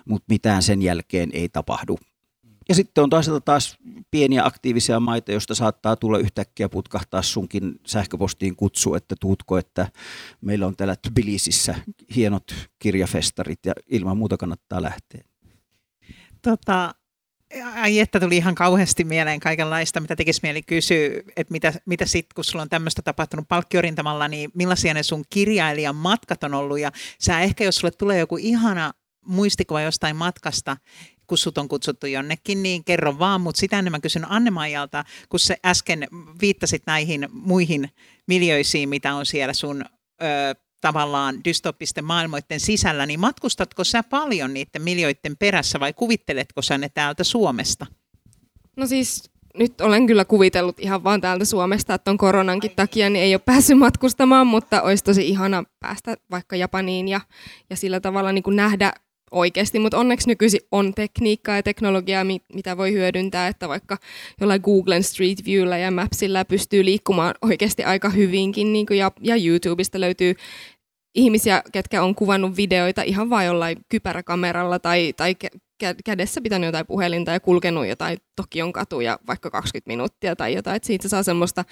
[0.06, 1.98] mutta mitään sen jälkeen ei tapahdu.
[2.71, 3.77] Ja sitten on toisaalta taas
[4.12, 9.88] pieniä aktiivisia maita, joista saattaa tulla yhtäkkiä putkahtaa sunkin sähköpostiin kutsu, että tuutko, että
[10.41, 11.75] meillä on täällä Tbilisissä
[12.15, 12.43] hienot
[12.79, 15.23] kirjafestarit ja ilman muuta kannattaa lähteä.
[16.41, 16.95] Tota,
[17.75, 22.36] ai että tuli ihan kauheasti mieleen kaikenlaista, mitä tekisi mieli kysyä, että mitä, mitä sitten,
[22.36, 26.91] kun sulla on tämmöistä tapahtunut palkkiorintamalla, niin millaisia ne sun kirjailijan matkat on ollut, ja
[27.19, 28.91] sä ehkä, jos sulle tulee joku ihana
[29.25, 30.77] muistikuva jostain matkasta,
[31.32, 35.56] kun sut on kutsuttu jonnekin, niin kerro vaan, mutta sitä enemmän kysyn Anne-Maijalta, kun sä
[35.65, 36.08] äsken
[36.41, 37.89] viittasit näihin muihin
[38.28, 39.86] miljöisiin, mitä on siellä sun
[40.22, 46.78] ö, tavallaan dystoppisten maailmoiden sisällä, niin matkustatko sä paljon niiden miljoiden perässä vai kuvitteletko sä
[46.78, 47.86] ne täältä Suomesta?
[48.78, 53.24] No siis nyt olen kyllä kuvitellut ihan vaan täältä Suomesta, että on koronankin takia niin
[53.24, 57.22] ei ole päässyt matkustamaan, mutta olisi tosi ihana päästä vaikka Japaniin ja,
[57.70, 58.94] ja sillä tavalla niin kuin nähdä
[59.32, 63.98] oikeasti, mutta onneksi nykyisin on tekniikkaa ja teknologiaa, mitä voi hyödyntää, että vaikka
[64.41, 69.36] jollain Googlen Street Viewllä ja Mapsilla pystyy liikkumaan oikeasti aika hyvinkin, niin kuin ja, ja
[69.36, 70.36] YouTubesta löytyy
[71.15, 75.36] ihmisiä, ketkä on kuvannut videoita ihan vain jollain kypäräkameralla tai, tai
[76.06, 80.88] kädessä pitänyt jotain puhelinta ja kulkenut jotain Tokion katuja vaikka 20 minuuttia tai jotain, että
[80.88, 81.65] siitä saa semmoista,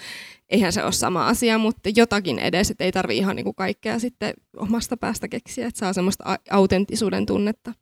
[0.48, 4.34] eihän se ole sama asia, mutta jotakin edes, että ei tarvi ihan niinku kaikkea sitten
[4.56, 7.72] omasta päästä keksiä, että saa semmoista autenttisuuden tunnetta.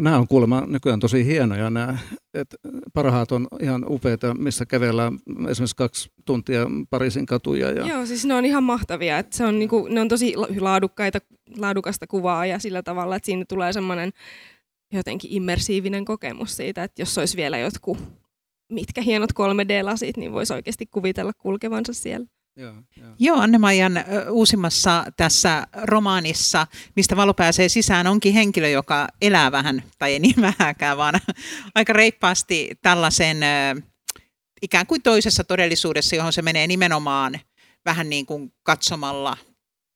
[0.00, 1.70] Nämä on kuulemma nykyään tosi hienoja.
[1.70, 1.98] Nämä,
[2.34, 2.56] että
[2.94, 7.70] parhaat on ihan upeita, missä kävellään esimerkiksi kaksi tuntia Pariisin katuja.
[7.70, 7.86] Ja...
[7.86, 9.18] Joo, siis ne on ihan mahtavia.
[9.18, 11.18] Että se on, niinku, ne on tosi laadukkaita,
[11.58, 14.12] laadukasta kuvaa ja sillä tavalla, että siinä tulee semmoinen
[14.92, 17.98] jotenkin immersiivinen kokemus siitä, että jos olisi vielä jotkut
[18.72, 22.26] mitkä hienot 3D-lasit, niin voisi oikeasti kuvitella kulkevansa siellä.
[22.56, 23.14] Joo, joo.
[23.18, 30.12] joo Anne-Maijan uusimmassa tässä romaanissa, mistä valo pääsee sisään, onkin henkilö, joka elää vähän, tai
[30.12, 31.14] ei niin vähäkään, vaan
[31.74, 33.38] aika reippaasti tällaisen
[34.62, 37.40] ikään kuin toisessa todellisuudessa, johon se menee nimenomaan
[37.84, 39.36] vähän niin kuin katsomalla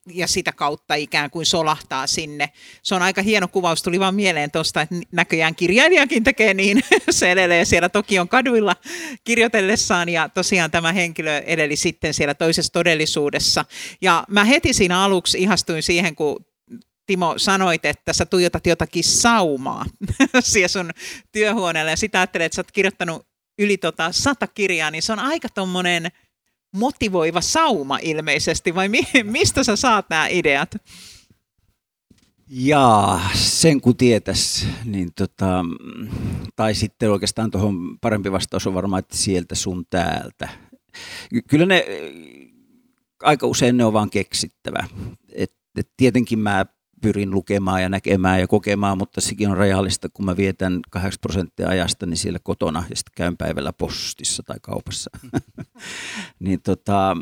[0.07, 2.51] ja sitä kautta ikään kuin solahtaa sinne.
[2.83, 7.33] Se on aika hieno kuvaus, tuli vaan mieleen tuosta, että näköjään kirjailijakin tekee niin, se
[7.33, 8.77] elelee siellä Tokion kaduilla
[9.25, 13.65] kirjoitellessaan ja tosiaan tämä henkilö edeli sitten siellä toisessa todellisuudessa.
[14.01, 16.45] Ja mä heti siinä aluksi ihastuin siihen, kun
[17.07, 19.85] Timo, sanoit, että sä tuijotat jotakin saumaa
[20.41, 20.91] siellä sun
[21.33, 23.27] työhuoneella ja sitä ajattelet, että sä oot kirjoittanut
[23.59, 26.09] yli tota sata kirjaa, niin se on aika tommonen–
[26.75, 30.77] motivoiva sauma ilmeisesti, vai mi- mistä sä saat nämä ideat?
[32.49, 35.65] Jaa, sen kun tietäisi, niin tota,
[36.57, 40.49] tai sitten oikeastaan tuohon parempi vastaus on varmaan, että sieltä sun täältä.
[41.49, 41.87] Kyllä ne,
[43.23, 44.89] aika usein ne on vaan keksittävä.
[45.33, 46.67] Et, et tietenkin mä
[47.05, 51.69] pyrin lukemaan ja näkemään ja kokemaan, mutta sekin on rajallista, kun mä vietän 8 prosenttia
[51.69, 55.11] ajasta niin siellä kotona ja sitten käyn päivällä postissa tai kaupassa.
[56.45, 57.17] niin tota,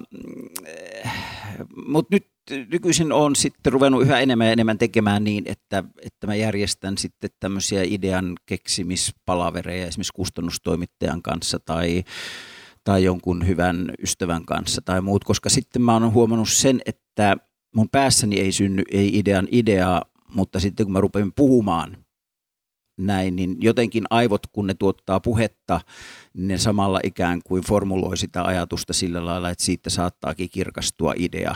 [1.87, 2.27] mutta nyt
[2.71, 7.31] nykyisin on sitten ruvennut yhä enemmän ja enemmän tekemään niin, että, että mä järjestän sitten
[7.41, 12.05] tämmöisiä idean keksimispalavereja esimerkiksi kustannustoimittajan kanssa tai
[12.85, 17.37] tai jonkun hyvän ystävän kanssa tai muut, koska sitten mä oon huomannut sen, että
[17.75, 20.05] mun päässäni ei synny ei idean ideaa,
[20.35, 22.05] mutta sitten kun mä rupean puhumaan
[22.99, 25.81] näin, niin jotenkin aivot, kun ne tuottaa puhetta,
[26.35, 31.55] ne samalla ikään kuin formuloi sitä ajatusta sillä lailla, että siitä saattaakin kirkastua idea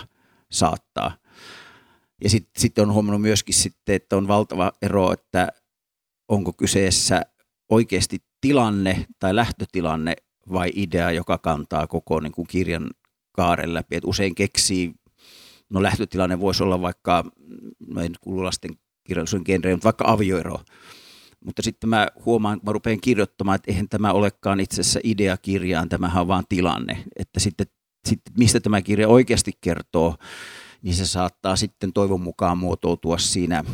[0.51, 1.17] saattaa.
[2.25, 5.49] Ja sitten sit on huomannut myöskin sitten, että on valtava ero, että
[6.29, 7.23] onko kyseessä
[7.71, 10.17] oikeasti tilanne tai lähtötilanne
[10.53, 12.91] vai idea, joka kantaa koko niin kuin kirjan
[13.33, 13.97] kaaren läpi.
[13.97, 14.95] Et usein keksii
[15.71, 17.25] no lähtötilanne voisi olla vaikka,
[17.89, 18.71] no en kuulu lasten
[19.05, 20.61] kirjallisuuden genreen, mutta vaikka avioero.
[21.45, 25.89] Mutta sitten mä huomaan, mä rupean kirjoittamaan, että eihän tämä olekaan itse asiassa idea kirjaan,
[25.89, 27.05] tämähän on vaan tilanne.
[27.17, 27.67] Että sitten,
[28.09, 30.17] sitten mistä tämä kirja oikeasti kertoo,
[30.83, 33.65] niin se saattaa sitten toivon mukaan muotoutua siinä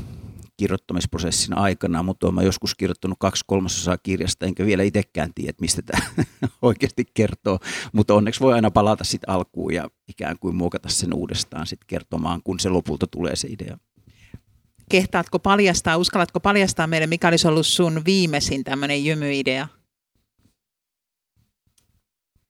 [0.62, 6.02] kirjoittamisprosessin aikana, mutta olen joskus kirjoittanut kaksi kolmasosaa kirjasta, enkä vielä itsekään tiedä, mistä tämä
[6.62, 7.58] oikeasti kertoo.
[7.92, 12.40] Mutta onneksi voi aina palata sitten alkuun ja ikään kuin muokata sen uudestaan sitten kertomaan,
[12.44, 13.78] kun se lopulta tulee se idea.
[14.90, 19.68] Kehtaatko paljastaa, uskallatko paljastaa meille, mikä olisi ollut sun viimeisin tämmöinen jymyidea?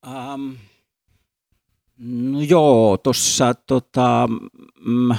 [0.07, 0.57] Um,
[1.99, 4.29] no joo, tuossa tota,
[4.87, 5.15] mm,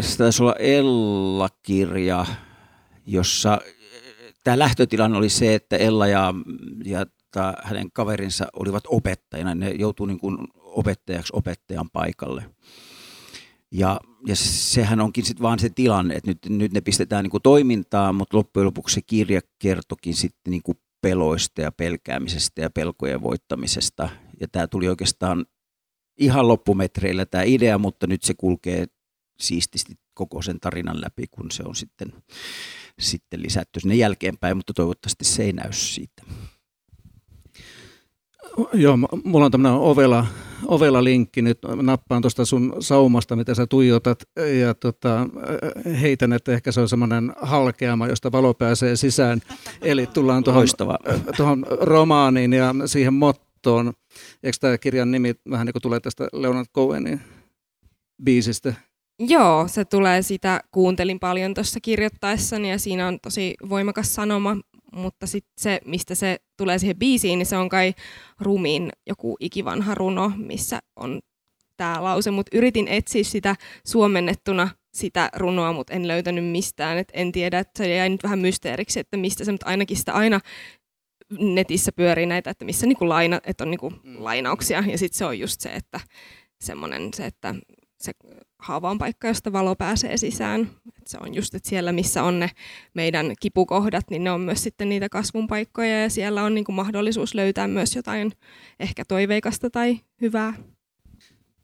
[0.00, 2.26] se taisi olla Ella-kirja,
[3.06, 3.60] jossa
[4.44, 6.34] tämä lähtötilanne oli se, että Ella ja,
[6.84, 7.06] ja
[7.62, 9.54] hänen kaverinsa olivat opettajina.
[9.54, 12.44] Ne joutuu niin kuin opettajaksi opettajan paikalle.
[13.70, 17.42] Ja, ja sehän onkin sitten vaan se tilanne, että nyt, nyt ne pistetään niin kuin
[17.42, 23.22] toimintaan, mutta loppujen lopuksi se kirja kertokin sitten niin kuin peloista ja pelkäämisestä ja pelkojen
[23.22, 24.08] voittamisesta.
[24.40, 25.46] Ja tämä tuli oikeastaan
[26.18, 28.86] ihan loppumetreillä tämä idea, mutta nyt se kulkee
[29.40, 32.12] siististi koko sen tarinan läpi, kun se on sitten,
[32.98, 36.22] sitten lisätty sinne jälkeenpäin, mutta toivottavasti se ei näy siitä.
[38.72, 40.26] Joo, mulla on tämmöinen ovela,
[40.66, 41.58] ovela linkki nyt.
[41.82, 44.18] Nappaan tuosta sun saumasta, mitä sä tuijotat
[44.60, 45.28] ja tota,
[46.00, 49.40] heitän, että ehkä se on semmoinen halkeama, josta valo pääsee sisään.
[49.82, 50.66] Eli tullaan tuohon,
[51.36, 53.53] tuohon romaaniin ja siihen mottoon.
[54.42, 57.20] Eikö tämä kirjan nimi vähän niin kuin tulee tästä Leonard Cohenin
[58.24, 58.74] biisistä?
[59.18, 64.56] Joo, se tulee sitä, kuuntelin paljon tuossa kirjoittaessani ja siinä on tosi voimakas sanoma,
[64.96, 67.94] mutta sitten se, mistä se tulee siihen biisiin, niin se on kai
[68.40, 71.20] Rumin joku ikivanha runo, missä on
[71.76, 77.32] tämä lause, mutta yritin etsiä sitä suomennettuna sitä runoa, mutta en löytänyt mistään, et en
[77.32, 80.40] tiedä, että se jäi nyt vähän mysteeriksi, että mistä se, mutta ainakin sitä aina
[81.30, 84.16] netissä pyörii näitä, että missä niinku laina, että on niinku mm.
[84.18, 86.00] lainauksia, ja sitten se on just se, että
[86.60, 87.54] semmoinen se, että
[87.98, 88.12] se
[88.58, 90.70] haava on paikka, josta valo pääsee sisään.
[90.98, 92.50] Et se on just, että siellä missä on ne
[92.94, 96.76] meidän kipukohdat, niin ne on myös sitten niitä kasvun paikkoja ja siellä on niin kuin
[96.76, 98.32] mahdollisuus löytää myös jotain
[98.80, 100.54] ehkä toiveikasta tai hyvää.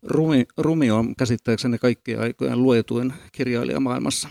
[0.02, 4.28] Rumi, Rumi on käsittääkseni kaikkien aikojen luetuin kirjailija maailmassa.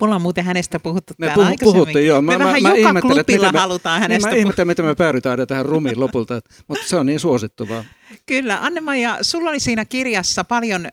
[0.00, 2.22] Me ollaan muuten hänestä puhuttu me täällä puh- puhuttiin, joo.
[2.22, 5.46] Me, me vähän mä joka klubilla me, halutaan niin hänestä Mä ihmettelen, miten me päädytään
[5.46, 7.84] tähän rumiin lopulta, mutta se on niin suosittuvaa.
[8.26, 10.88] Kyllä, Anne-Maija, sulla oli siinä kirjassa paljon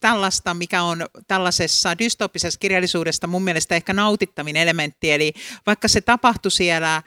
[0.00, 5.32] tällaista, mikä on tällaisessa dystoppisessa kirjallisuudesta mun mielestä ehkä nautittavin elementti, eli
[5.66, 7.02] vaikka se tapahtui siellä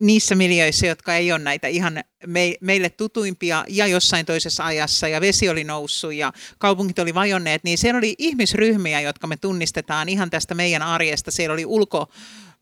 [0.00, 5.20] niissä miljöissä, jotka ei ole näitä ihan me, meille tutuimpia ja jossain toisessa ajassa ja
[5.20, 10.30] vesi oli noussut ja kaupungit oli vajonneet, niin siellä oli ihmisryhmiä, jotka me tunnistetaan ihan
[10.30, 11.30] tästä meidän arjesta.
[11.30, 12.08] Siellä oli ulko,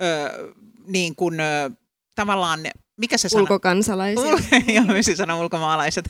[0.03, 0.55] ö,
[0.87, 1.71] niin kuin, ö,
[2.15, 2.61] tavallaan
[2.97, 4.25] mikä se Ulkokansalaisia.
[4.75, 6.05] Joo, mä sanon ulkomaalaiset.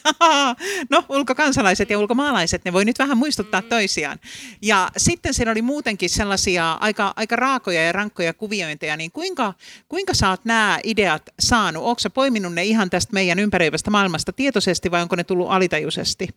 [0.90, 3.68] no, ulkokansalaiset ja ulkomaalaiset, ne voi nyt vähän muistuttaa mm.
[3.68, 4.18] toisiaan.
[4.62, 9.54] Ja sitten siellä oli muutenkin sellaisia aika, aika raakoja ja rankkoja kuviointeja, niin kuinka,
[9.88, 11.84] kuinka sä oot nämä ideat saanut?
[11.84, 16.28] Onko sä poiminut ne ihan tästä meidän ympäröivästä maailmasta tietoisesti vai onko ne tullut alitajuisesti?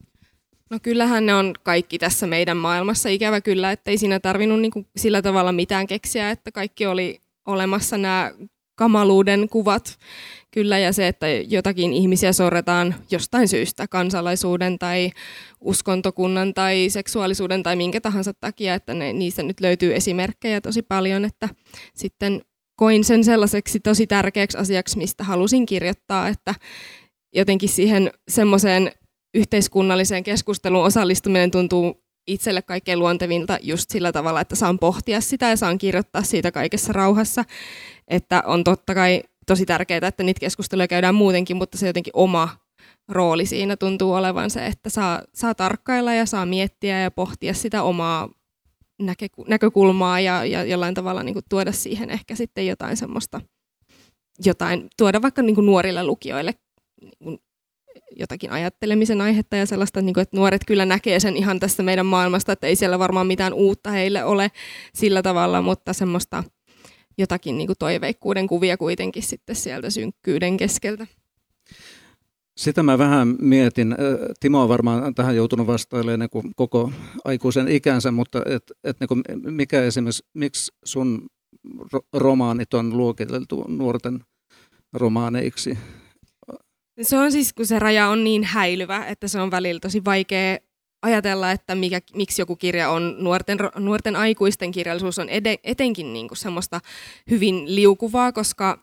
[0.70, 3.10] No kyllähän ne on kaikki tässä meidän maailmassa.
[3.10, 7.98] Ikävä kyllä, että ei siinä tarvinnut niin sillä tavalla mitään keksiä, että kaikki oli olemassa
[7.98, 8.32] nämä
[8.80, 10.00] kamaluuden kuvat
[10.60, 15.12] kyllä ja se, että jotakin ihmisiä sorretaan jostain syystä kansalaisuuden tai
[15.62, 21.26] uskontokunnan tai seksuaalisuuden tai minkä tahansa takia, että ne, niistä nyt löytyy esimerkkejä tosi paljon,
[21.26, 21.50] että
[21.96, 22.42] sitten
[22.76, 26.56] koin sen sellaiseksi tosi tärkeäksi asiaksi, mistä halusin kirjoittaa, että
[27.36, 28.92] jotenkin siihen semmoiseen
[29.34, 35.56] yhteiskunnalliseen keskusteluun osallistuminen tuntuu itselle kaikkein luontevinta just sillä tavalla, että saan pohtia sitä ja
[35.56, 37.46] saan kirjoittaa siitä kaikessa rauhassa.
[38.08, 42.50] Että on totta kai tosi tärkeää, että niitä keskusteluja käydään muutenkin, mutta se jotenkin oma
[43.08, 47.84] rooli siinä tuntuu olevan se, että saa, saa tarkkailla ja saa miettiä ja pohtia sitä
[47.84, 48.30] omaa
[49.02, 53.42] näke, näkökulmaa ja, ja jollain tavalla niin kuin tuoda siihen ehkä sitten jotain semmoista,
[54.46, 56.54] jotain, tuoda vaikka niin kuin nuorille lukijoille
[57.02, 57.40] niin kuin
[58.16, 62.06] jotakin ajattelemisen aihetta ja sellaista, niin kuin, että nuoret kyllä näkee sen ihan tästä meidän
[62.06, 64.52] maailmasta, että ei siellä varmaan mitään uutta heille ole
[64.94, 66.44] sillä tavalla, mutta semmoista
[67.20, 71.08] jotakin niin kuin toiveikkuuden kuvia kuitenkin sitten sieltä synkkyyden keskeltä.
[72.58, 73.96] Sitä mä vähän mietin.
[74.40, 76.92] Timo on varmaan tähän joutunut vastailemaan niin koko
[77.26, 81.28] aikuisen ikänsä, mutta et, et niin kuin mikä esimerkiksi, miksi sun
[82.14, 84.20] romaanit on luokiteltu nuorten
[84.94, 85.78] romaaneiksi?
[87.02, 90.58] Se on siis, kun se raja on niin häilyvä, että se on välillä tosi vaikea
[91.02, 96.28] ajatella, että mikä, miksi joku kirja on nuorten, nuorten aikuisten kirjallisuus on ed- etenkin niin
[96.28, 96.80] kuin semmoista
[97.30, 98.80] hyvin liukuvaa, koska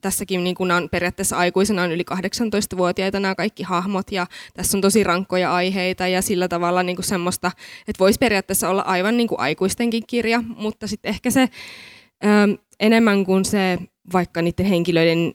[0.00, 4.80] tässäkin niin kuin on periaatteessa aikuisena on yli 18-vuotiaita nämä kaikki hahmot ja tässä on
[4.80, 7.50] tosi rankkoja aiheita ja sillä tavalla niin kuin semmoista,
[7.88, 11.48] että voisi periaatteessa olla aivan niin kuin aikuistenkin kirja, mutta sitten ehkä se
[12.24, 12.28] ö,
[12.80, 13.78] enemmän kuin se
[14.12, 15.34] vaikka niiden henkilöiden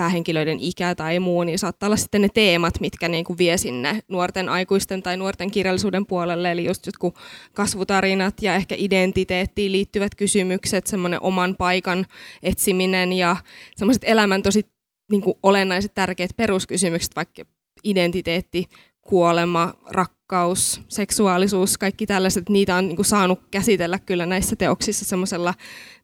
[0.00, 4.02] päähenkilöiden ikä tai muu, niin saattaa olla sitten ne teemat, mitkä niin kuin vie sinne
[4.08, 7.14] nuorten aikuisten tai nuorten kirjallisuuden puolelle, eli just jotkut
[7.54, 12.06] kasvutarinat ja ehkä identiteettiin liittyvät kysymykset, semmoinen oman paikan
[12.42, 13.36] etsiminen ja
[13.76, 14.66] semmoiset elämän tosi
[15.10, 17.42] niin kuin olennaiset tärkeät peruskysymykset, vaikka
[17.84, 18.64] identiteetti,
[19.02, 25.54] kuolema, rakkaus, seksuaalisuus, kaikki tällaiset, niitä on niin kuin saanut käsitellä kyllä näissä teoksissa semmoisella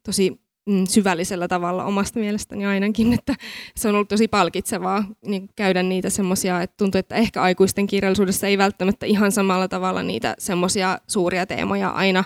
[0.02, 0.45] tosi
[0.88, 3.34] syvällisellä tavalla omasta mielestäni ainakin, että
[3.76, 8.46] se on ollut tosi palkitsevaa niin käydä niitä semmoisia, että tuntuu, että ehkä aikuisten kirjallisuudessa
[8.46, 12.24] ei välttämättä ihan samalla tavalla niitä semmoisia suuria teemoja aina,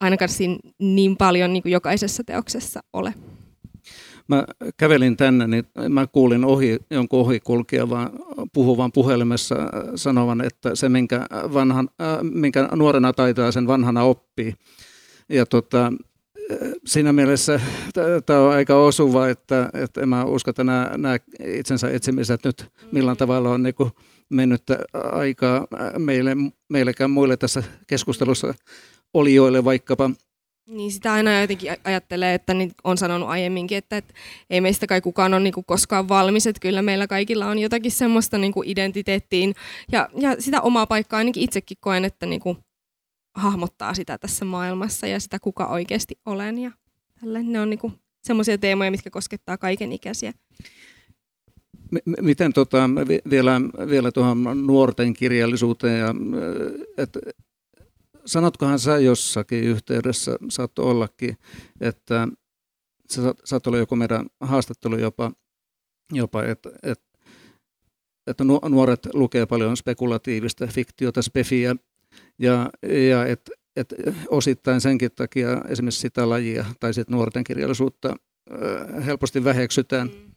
[0.00, 0.30] ainakaan
[0.78, 3.14] niin paljon niin kuin jokaisessa teoksessa ole.
[4.28, 4.44] Mä
[4.76, 8.10] kävelin tänne, niin mä kuulin ohi, jonkun ohikulkijavan
[8.52, 9.56] puhuvan puhelimessa
[9.94, 14.54] sanovan, että se, minkä, vanhan, äh, minkä nuorena taitaa, sen vanhana oppii.
[15.28, 15.92] Ja tota,
[16.86, 17.60] siinä mielessä
[18.26, 22.66] tämä on aika osuva, että, että en mä usko, että nämä, nämä itsensä etsimiset nyt
[22.92, 23.74] millään tavalla on niin
[24.30, 24.62] mennyt
[25.12, 25.66] aikaa
[25.98, 26.36] meille,
[26.68, 28.54] meillekään muille tässä keskustelussa
[29.14, 30.10] olijoille vaikkapa.
[30.66, 34.14] Niin sitä aina jotenkin ajattelee, että niin on sanonut aiemminkin, että, että
[34.50, 37.92] ei meistä kai kukaan ole niin kuin koskaan valmis, että kyllä meillä kaikilla on jotakin
[37.92, 39.54] semmoista niin kuin identiteettiin
[39.92, 42.58] ja, ja sitä omaa paikkaa ainakin itsekin koen, että niin kuin
[43.34, 46.70] hahmottaa sitä tässä maailmassa ja sitä kuka oikeasti olen ja
[47.20, 47.42] tälle.
[47.42, 47.92] Ne on niin kuin
[48.24, 50.32] semmoisia teemoja, mitkä koskettaa kaiken ikäisiä.
[51.90, 52.90] M- miten tota,
[53.30, 53.60] vielä,
[53.90, 56.14] vielä tuohon nuorten kirjallisuuteen, ja,
[56.96, 57.18] et,
[58.26, 61.36] sanotkohan sä jossakin yhteydessä, saat ollakin,
[61.80, 62.28] että
[63.10, 65.32] sä saat olla joku meidän haastattelu jopa,
[66.12, 67.00] jopa että et,
[68.26, 71.76] että nuoret lukee paljon spekulatiivista fiktiota, spefiä,
[72.38, 72.70] ja,
[73.08, 73.94] ja että et
[74.28, 78.16] osittain senkin takia esimerkiksi sitä lajia tai sit nuorten kirjallisuutta
[79.06, 80.08] helposti väheksytään.
[80.08, 80.28] Mm.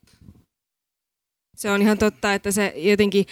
[1.56, 3.24] Se on ihan totta, että se jotenkin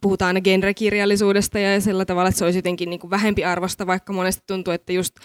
[0.00, 4.12] puhutaan aina genrekirjallisuudesta ja sillä tavalla, että se olisi jotenkin niin kuin vähempi arvosta, vaikka
[4.12, 5.16] monesti tuntuu, että just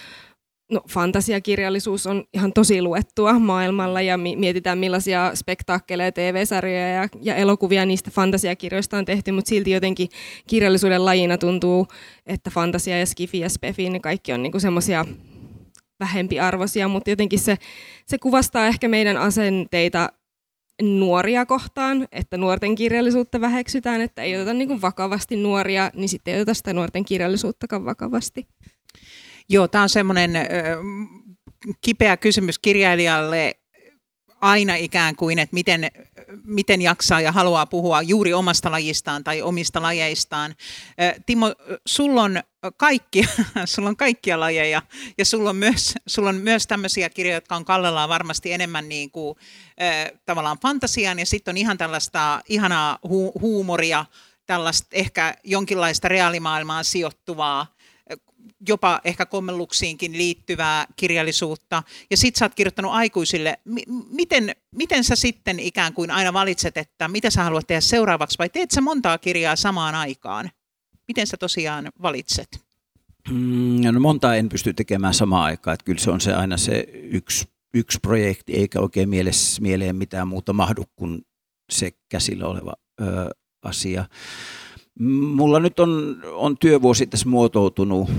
[0.72, 7.86] no, fantasiakirjallisuus on ihan tosi luettua maailmalla ja mietitään millaisia spektaakkeleja, TV-sarjoja ja, ja elokuvia
[7.86, 10.10] niistä fantasiakirjoista on tehty, mutta silti jotenkin
[10.48, 11.88] kirjallisuuden lajina tuntuu,
[12.26, 15.06] että fantasia ja skifi ja spefi, ne kaikki on niinku semmoisia
[16.00, 17.58] vähempiarvoisia, mutta jotenkin se,
[18.06, 20.10] se kuvastaa ehkä meidän asenteita
[20.82, 26.40] nuoria kohtaan, että nuorten kirjallisuutta väheksytään, että ei oteta niin vakavasti nuoria, niin sitten ei
[26.40, 28.48] oteta sitä nuorten kirjallisuuttakaan vakavasti.
[29.50, 30.32] Joo, tämä on semmoinen
[31.82, 33.56] kipeä kysymys kirjailijalle
[34.42, 35.92] aina ikään kuin, että miten,
[36.44, 40.56] miten jaksaa ja haluaa puhua juuri omasta lajistaan tai omista lajeistaan.
[41.26, 41.54] Timo,
[41.86, 42.44] sulla on,
[42.78, 43.24] kaikki,
[43.66, 44.82] sulla on kaikkia lajeja
[45.18, 49.12] ja sulla on myös, sulla on myös tämmöisiä kirjoja, jotka on kallellaan varmasti enemmän niin
[49.12, 49.36] kuin,
[50.26, 54.06] tavallaan fantasiaan ja sitten on ihan tällaista ihanaa hu- huumoria,
[54.46, 57.77] tällaista ehkä jonkinlaista reaalimaailmaan sijoittuvaa
[58.68, 61.84] jopa ehkä kommelluksiinkin liittyvää kirjallisuutta.
[62.10, 63.60] Ja sit sä oot kirjoittanut aikuisille.
[63.66, 68.38] M- miten, miten sä sitten ikään kuin aina valitset, että mitä sä haluat tehdä seuraavaksi
[68.38, 70.50] vai teet sä montaa kirjaa samaan aikaan?
[71.08, 72.68] Miten sä tosiaan valitset?
[73.30, 75.74] Mm, no montaa en pysty tekemään samaan aikaan.
[75.74, 80.28] Että kyllä se on se aina se yksi, yksi projekti, eikä oikein mielessä, mieleen mitään
[80.28, 81.22] muuta mahdu kuin
[81.72, 83.06] se käsillä oleva ö,
[83.64, 84.06] asia.
[85.00, 88.10] Mulla nyt on, on työvuosi tässä muotoutunut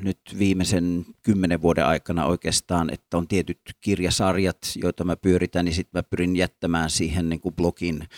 [0.00, 5.98] nyt viimeisen kymmenen vuoden aikana oikeastaan, että on tietyt kirjasarjat, joita mä pyöritän, niin sitten
[5.98, 8.08] mä pyrin jättämään siihen niin kuin blogin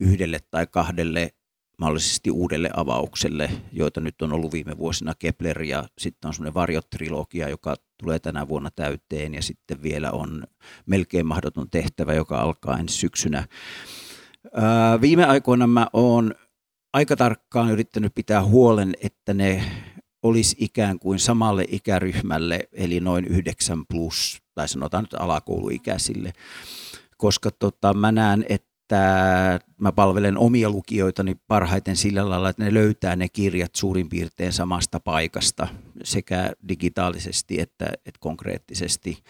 [0.00, 1.30] yhdelle tai kahdelle
[1.78, 7.48] mahdollisesti uudelle avaukselle, joita nyt on ollut viime vuosina Kepler ja sitten on semmoinen varjotrilogia,
[7.48, 10.44] joka tulee tänä vuonna täyteen ja sitten vielä on
[10.86, 13.46] melkein mahdoton tehtävä, joka alkaa ensi syksynä.
[14.54, 16.34] Ää, viime aikoina mä oon
[16.96, 19.64] aika tarkkaan yrittänyt pitää huolen, että ne
[20.22, 26.32] olisi ikään kuin samalle ikäryhmälle, eli noin 9 plus, tai sanotaan nyt alakouluikäisille,
[27.16, 33.16] koska tota, mä näen, että mä palvelen omia lukijoitani parhaiten sillä lailla, että ne löytää
[33.16, 35.68] ne kirjat suurin piirtein samasta paikasta,
[36.04, 39.22] sekä digitaalisesti että, että konkreettisesti.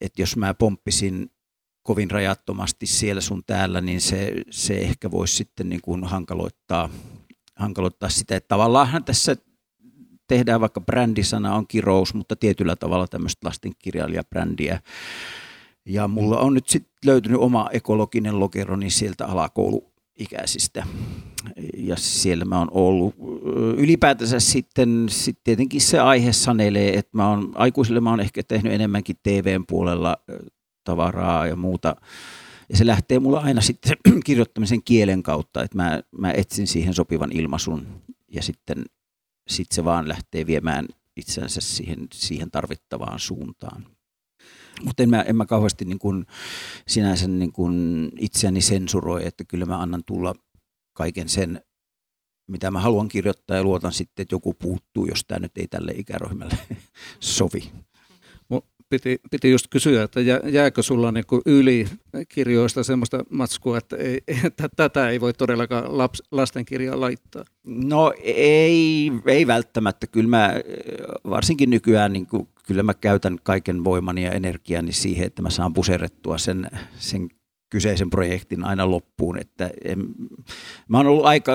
[0.00, 1.30] Että jos mä pomppisin
[1.82, 6.88] kovin rajattomasti siellä sun täällä, niin se, se ehkä voisi sitten niin kuin hankaloittaa,
[7.56, 9.36] hankaloittaa sitä, että tavallaan tässä
[10.28, 14.80] tehdään vaikka brändisana on kirous, mutta tietyllä tavalla tämmöistä lastenkirjailijabrändiä.
[15.86, 20.86] Ja mulla on nyt sitten löytynyt oma ekologinen lokeroni sieltä alakouluikäisistä.
[21.76, 23.14] Ja siellä mä oon ollut.
[23.76, 28.72] Ylipäätänsä sitten sit tietenkin se aihe sanelee, että mä oon, aikuisille mä oon ehkä tehnyt
[28.72, 30.16] enemmänkin TVn puolella
[30.84, 31.96] tavaraa ja muuta.
[32.68, 37.32] Ja se lähtee mulla aina sitten kirjoittamisen kielen kautta, että mä, mä etsin siihen sopivan
[37.32, 37.86] ilmaisun
[38.32, 38.84] ja sitten
[39.48, 43.86] sit se vaan lähtee viemään itsensä siihen, siihen tarvittavaan suuntaan.
[44.84, 46.26] Mutta en mä, en mä kauheasti niin kun
[46.88, 50.34] sinänsä niin kun itseäni sensuroi, että kyllä mä annan tulla
[50.92, 51.62] kaiken sen,
[52.48, 55.92] mitä mä haluan kirjoittaa ja luotan sitten, että joku puuttuu, jos tämä nyt ei tälle
[55.92, 56.58] ikäryhmälle
[57.20, 57.72] sovi
[58.92, 60.20] piti, piti just kysyä, että
[60.50, 61.86] jääkö sulla niin yli
[62.28, 67.44] kirjoista semmoista matskua, että, ei, että tätä ei voi todellakaan laps, lastenkirjaa laittaa?
[67.64, 70.06] No ei, ei välttämättä.
[70.06, 70.54] Kyllä mä
[71.30, 75.72] varsinkin nykyään niin kuin, kyllä mä käytän kaiken voimani ja energiani siihen, että mä saan
[75.72, 77.28] puserettua sen, sen
[77.70, 79.38] kyseisen projektin aina loppuun.
[79.38, 79.98] Että en,
[80.88, 81.52] mä oon ollut aika,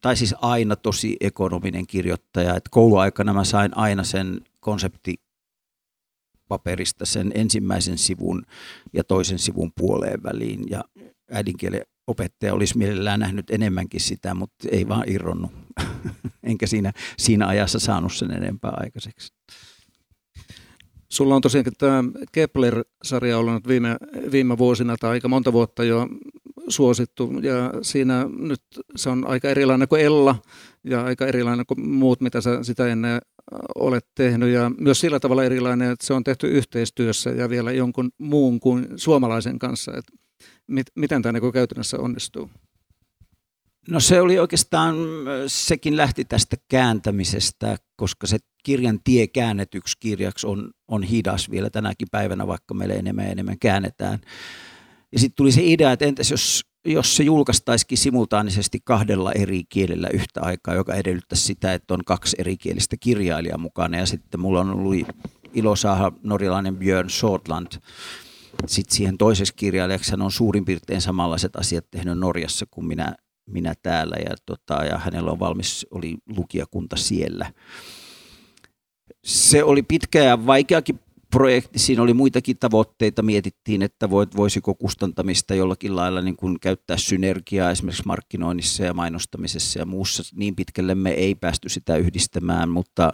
[0.00, 2.56] tai siis aina tosi ekonominen kirjoittaja.
[2.56, 5.14] Että kouluaikana mä sain aina sen konsepti
[6.48, 8.42] paperista sen ensimmäisen sivun
[8.92, 10.64] ja toisen sivun puoleen väliin.
[10.70, 10.84] Ja
[11.30, 15.52] äidinkielen opettaja olisi mielellään nähnyt enemmänkin sitä, mutta ei vaan irronnut.
[16.42, 19.32] Enkä siinä, siinä ajassa saanut sen enempää aikaiseksi.
[21.08, 23.96] Sulla on tosiaankin tämä Kepler-sarja ollut viime,
[24.32, 26.08] viime vuosina tai aika monta vuotta jo
[26.68, 28.62] suosittu ja siinä nyt
[28.96, 30.34] se on aika erilainen kuin Ella
[30.84, 33.20] ja aika erilainen kuin muut, mitä sä sitä ennen
[33.74, 38.10] olet tehnyt ja myös sillä tavalla erilainen, että se on tehty yhteistyössä ja vielä jonkun
[38.18, 39.92] muun kuin suomalaisen kanssa.
[39.96, 40.12] Että
[40.66, 42.50] mit, miten tämä niin käytännössä onnistuu?
[43.88, 44.96] No se oli oikeastaan,
[45.46, 52.08] sekin lähti tästä kääntämisestä, koska se kirjan tie käännetyksi kirjaksi on, on hidas vielä tänäkin
[52.10, 54.18] päivänä, vaikka meille enemmän ja enemmän käännetään.
[55.12, 60.08] Ja sitten tuli se idea, että entäs jos, jos se julkaistaisikin simultaanisesti kahdella eri kielellä
[60.12, 63.98] yhtä aikaa, joka edellyttäisi sitä, että on kaksi erikielistä kirjailijaa mukana.
[63.98, 64.94] Ja sitten mulla on ollut
[65.54, 67.72] ilo saada norjalainen Björn Shortland
[68.66, 73.14] sitten siihen toisessa kirjailijaksi hän on suurin piirtein samanlaiset asiat tehnyt Norjassa kuin minä,
[73.46, 77.52] minä täällä ja, tota, ja hänellä on valmis, oli lukijakunta siellä.
[79.24, 81.00] Se oli pitkä ja vaikeakin
[81.30, 81.78] projekti.
[81.78, 83.22] Siinä oli muitakin tavoitteita.
[83.22, 89.86] Mietittiin, että voisiko kustantamista jollakin lailla niin kuin käyttää synergiaa esimerkiksi markkinoinnissa ja mainostamisessa ja
[89.86, 90.22] muussa.
[90.36, 93.12] Niin pitkälle me ei päästy sitä yhdistämään, mutta,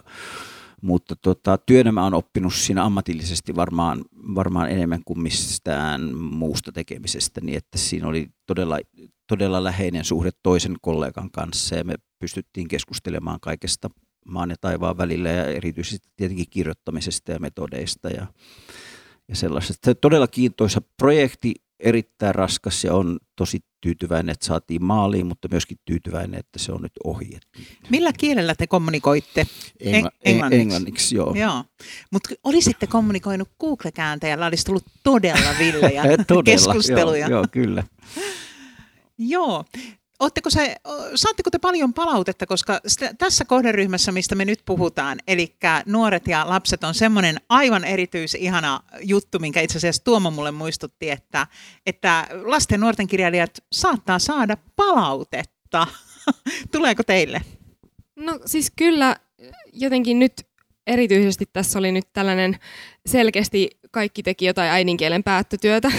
[0.81, 4.01] mutta tota, työnä mä oon oppinut siinä ammatillisesti varmaan,
[4.35, 8.79] varmaan enemmän kuin mistään muusta tekemisestä, niin että siinä oli todella,
[9.27, 13.89] todella läheinen suhde toisen kollegan kanssa ja me pystyttiin keskustelemaan kaikesta
[14.25, 18.27] maan ja taivaan välillä ja erityisesti tietenkin kirjoittamisesta ja metodeista ja,
[19.27, 19.95] ja sellaisesta.
[19.95, 26.39] Todella kiintoisa projekti, erittäin raskas ja on tosi tyytyväinen, että saatiin maaliin, mutta myöskin tyytyväinen,
[26.39, 27.39] että se on nyt ohi.
[27.89, 29.47] Millä kielellä te kommunikoitte?
[29.83, 30.61] Engla- englanniksi.
[30.61, 31.33] englanniksi, joo.
[31.35, 31.63] joo.
[32.11, 37.27] Mutta olisitte kommunikoinut Google-kääntäjällä, olisi tullut todella villejä todella, keskusteluja.
[37.27, 37.83] Joo, joo, kyllä.
[39.17, 39.65] joo.
[40.19, 40.75] Ootteko se,
[41.15, 42.79] saatteko te paljon palautetta, koska
[43.17, 45.55] tässä kohderyhmässä, mistä me nyt puhutaan, eli
[45.85, 51.09] nuoret ja lapset on semmoinen aivan erityis ihana juttu, minkä itse asiassa Tuomo mulle muistutti,
[51.09, 51.47] että,
[51.85, 55.87] että lasten nuorten kirjailijat saattaa saada palautetta.
[56.71, 57.41] Tuleeko teille?
[58.15, 59.15] No siis kyllä
[59.73, 60.47] jotenkin nyt
[60.87, 62.55] erityisesti tässä oli nyt tällainen
[63.05, 65.91] selkeästi kaikki teki jotain äidinkielen päättötyötä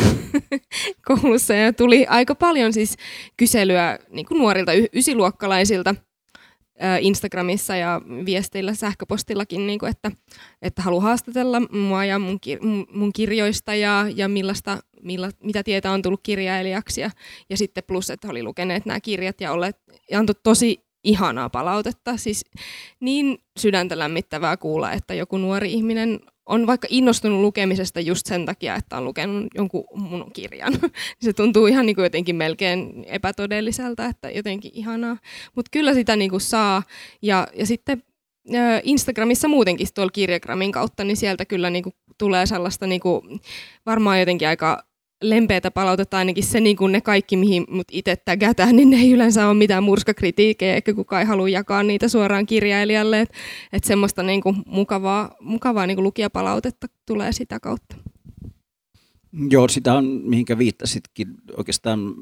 [1.07, 2.97] koulussa ja tuli aika paljon siis
[3.37, 5.95] kyselyä niin kuin nuorilta ysiluokkalaisilta
[7.01, 10.11] Instagramissa ja viesteillä sähköpostillakin, niin kuin, että,
[10.63, 15.91] että haluaa haastatella mua ja mun, kir- mun kirjoista ja, ja millaista, milla, mitä tietä
[15.91, 17.01] on tullut kirjailijaksi.
[17.01, 17.11] Ja,
[17.51, 19.77] ja sitten plus, että oli lukeneet nämä kirjat ja, olleet,
[20.11, 22.17] ja antoi tosi ihanaa palautetta.
[22.17, 22.45] Siis
[23.01, 28.75] niin sydäntä lämmittävää kuulla, että joku nuori ihminen on vaikka innostunut lukemisesta just sen takia,
[28.75, 30.73] että on lukenut jonkun mun kirjan.
[31.21, 35.17] se tuntuu ihan niin kuin jotenkin melkein epätodelliselta, että jotenkin ihanaa.
[35.57, 36.83] Mutta kyllä sitä niin kuin saa.
[37.23, 38.03] Ja, ja sitten
[38.83, 43.41] Instagramissa muutenkin tuolla kirjagramin kautta, niin sieltä kyllä niin kuin tulee sellaista niin kuin,
[43.87, 44.85] varmaan jotenkin aika
[45.23, 49.13] lempeätä palautetta ainakin se, niin kuin ne kaikki, mihin mut itse tägätään, niin ne ei
[49.13, 53.21] yleensä ole mitään murskakritiikkejä, eikä kukaan ei halua jakaa niitä suoraan kirjailijalle.
[53.21, 53.37] Että
[53.73, 57.97] et semmoista niin kuin mukavaa, mukavaa niin kuin lukijapalautetta tulee sitä kautta.
[59.51, 62.15] Joo, sitä on, mihinkä viittasitkin, oikeastaan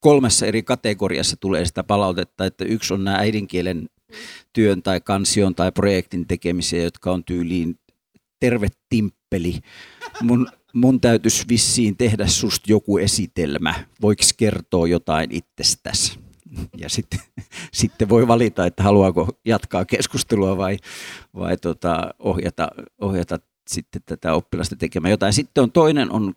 [0.00, 3.88] kolmessa eri kategoriassa tulee sitä palautetta, että yksi on nämä äidinkielen
[4.52, 7.78] työn tai kansion tai projektin tekemisiä, jotka on tyyliin
[8.40, 9.60] terve timppeli.
[10.22, 13.74] Mun mun täytyisi vissiin tehdä susta joku esitelmä.
[14.02, 16.18] Voiko kertoa jotain itsestäsi?
[16.76, 17.20] Ja sitten,
[17.72, 20.76] sitten voi valita, että haluaako jatkaa keskustelua vai,
[21.34, 22.68] vai tota, ohjata,
[23.00, 25.32] ohjata sitten tätä oppilasta tekemään jotain.
[25.32, 26.34] Sitten on toinen on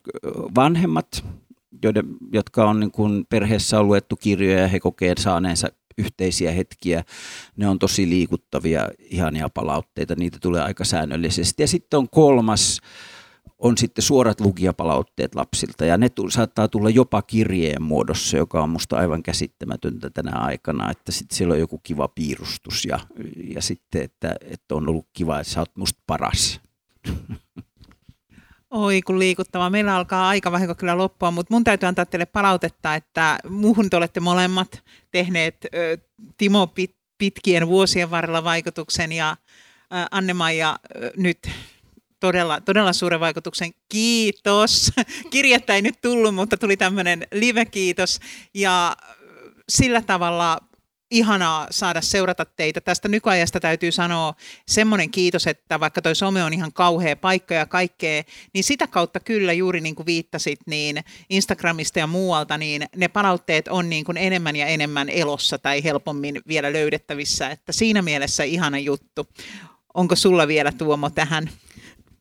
[0.55, 1.25] vanhemmat,
[1.83, 5.67] joiden, jotka on niin kuin perheessä on luettu kirjoja ja he kokee saaneensa
[5.97, 7.03] yhteisiä hetkiä.
[7.55, 11.63] Ne on tosi liikuttavia, ihania palautteita, niitä tulee aika säännöllisesti.
[11.63, 12.81] Ja sitten on kolmas,
[13.59, 18.97] on sitten suorat lukijapalautteet lapsilta ja ne saattaa tulla jopa kirjeen muodossa, joka on musta
[18.97, 22.99] aivan käsittämätöntä tänä aikana, että sitten siellä on joku kiva piirustus ja,
[23.55, 26.61] ja sitten, että, että on ollut kiva, että sä oot musta paras.
[28.71, 29.69] Oi kun liikuttava.
[29.69, 33.97] Meillä alkaa aika vahinko kyllä loppua, mutta mun täytyy antaa teille palautetta, että muuhun te
[33.97, 35.97] olette molemmat tehneet ö,
[36.37, 39.37] Timo pit, pitkien vuosien varrella vaikutuksen ja
[40.11, 40.79] Anne-Maija
[41.17, 41.49] nyt
[42.19, 43.71] todella, todella suuren vaikutuksen.
[43.89, 44.91] Kiitos.
[45.31, 48.19] Kirjettä ei nyt tullut, mutta tuli tämmöinen live-kiitos.
[48.53, 48.97] Ja
[49.69, 50.57] sillä tavalla
[51.11, 52.81] ihanaa saada seurata teitä.
[52.81, 54.33] Tästä nykyajasta täytyy sanoa
[54.67, 59.19] semmoinen kiitos, että vaikka toi some on ihan kauhea paikka ja kaikkea, niin sitä kautta
[59.19, 64.17] kyllä juuri niin kuin viittasit, niin Instagramista ja muualta, niin ne palautteet on niin kuin
[64.17, 69.27] enemmän ja enemmän elossa tai helpommin vielä löydettävissä, että siinä mielessä ihana juttu.
[69.93, 71.49] Onko sulla vielä Tuomo tähän?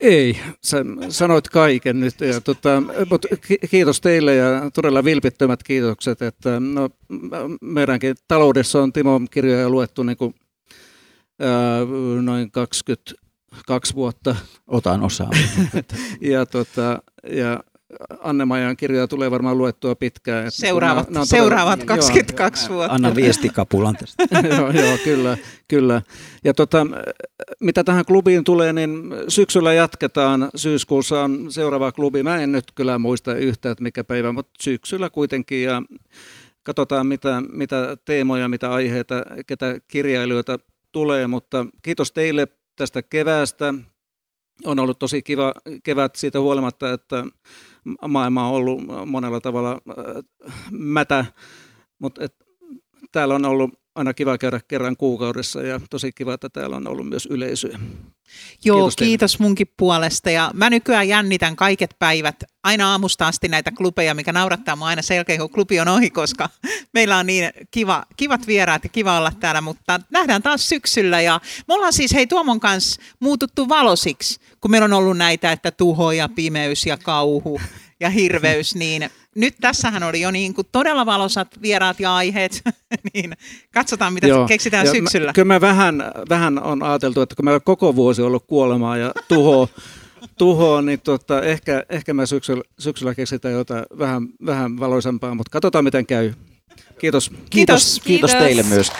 [0.06, 2.20] Ei, sä sanoit kaiken nyt.
[2.20, 2.82] Ja, tota,
[3.70, 6.90] kiitos teille ja todella vilpittömät kiitokset, että no,
[7.60, 10.34] meidänkin taloudessa on Timo kirjoja luettu niin kuin,
[11.40, 11.80] ää,
[12.22, 14.36] noin 22 vuotta.
[14.66, 15.30] Otan osaa.
[16.20, 17.60] ja, tota, ja
[18.20, 20.46] Anne-Majan kirjoja tulee varmaan luettua pitkään.
[20.46, 22.94] Että seuraavat nämä, nämä seuraavat todella, 22 joo, vuotta.
[22.94, 24.24] Anna viestikapulan tästä.
[24.56, 25.38] joo, joo, kyllä,
[25.68, 26.02] kyllä.
[26.44, 26.86] Ja tota,
[27.60, 30.50] mitä tähän klubiin tulee, niin syksyllä jatketaan.
[30.56, 32.22] Syyskuussa on seuraava klubi.
[32.22, 35.62] Mä en nyt kyllä muista yhtään, että mikä päivä, mutta syksyllä kuitenkin.
[35.62, 35.82] Ja
[36.62, 40.58] katsotaan, mitä, mitä teemoja, mitä aiheita, ketä kirjailijoita
[40.92, 41.26] tulee.
[41.26, 43.74] Mutta kiitos teille tästä keväästä.
[44.64, 47.24] On ollut tosi kiva kevät siitä huolimatta, että
[48.08, 51.24] maailma on ollut monella tavalla äh, mätä,
[51.98, 52.20] mutta
[53.12, 57.08] täällä on ollut aina kiva käydä kerran kuukaudessa ja tosi kiva, että täällä on ollut
[57.08, 57.78] myös yleisöä.
[58.64, 60.30] Joo, kiitos, kiitos munkin puolesta.
[60.30, 65.02] Ja mä nykyään jännitän kaiket päivät aina aamusta asti näitä klubeja, mikä naurattaa mua aina
[65.02, 66.48] selkeä, kun klubi on ohi, koska
[66.94, 71.20] meillä on niin kiva, kivat vieraat ja kiva olla täällä, mutta nähdään taas syksyllä.
[71.20, 75.70] Ja me ollaan siis hei Tuomon kanssa muututtu valosiksi, kun meillä on ollut näitä, että
[75.70, 77.60] tuho ja pimeys ja kauhu
[78.00, 82.62] ja hirveys, niin nyt tässähän oli jo niin kuin todella valosat vieraat ja aiheet,
[83.14, 83.32] niin
[83.74, 84.46] katsotaan mitä Joo.
[84.46, 85.26] keksitään ja syksyllä.
[85.26, 88.96] Mä, kyllä me vähän, vähän on ajateltu, että kun meillä on koko vuosi ollut kuolemaa
[88.96, 89.68] ja tuho,
[90.38, 95.84] tuho niin tota, ehkä, ehkä me syksyllä, syksyllä keksitään jotain vähän, vähän valoisempaa, mutta katsotaan
[95.84, 96.32] miten käy.
[96.98, 97.30] Kiitos.
[97.30, 98.92] Kiitos, kiitos, kiitos teille myös.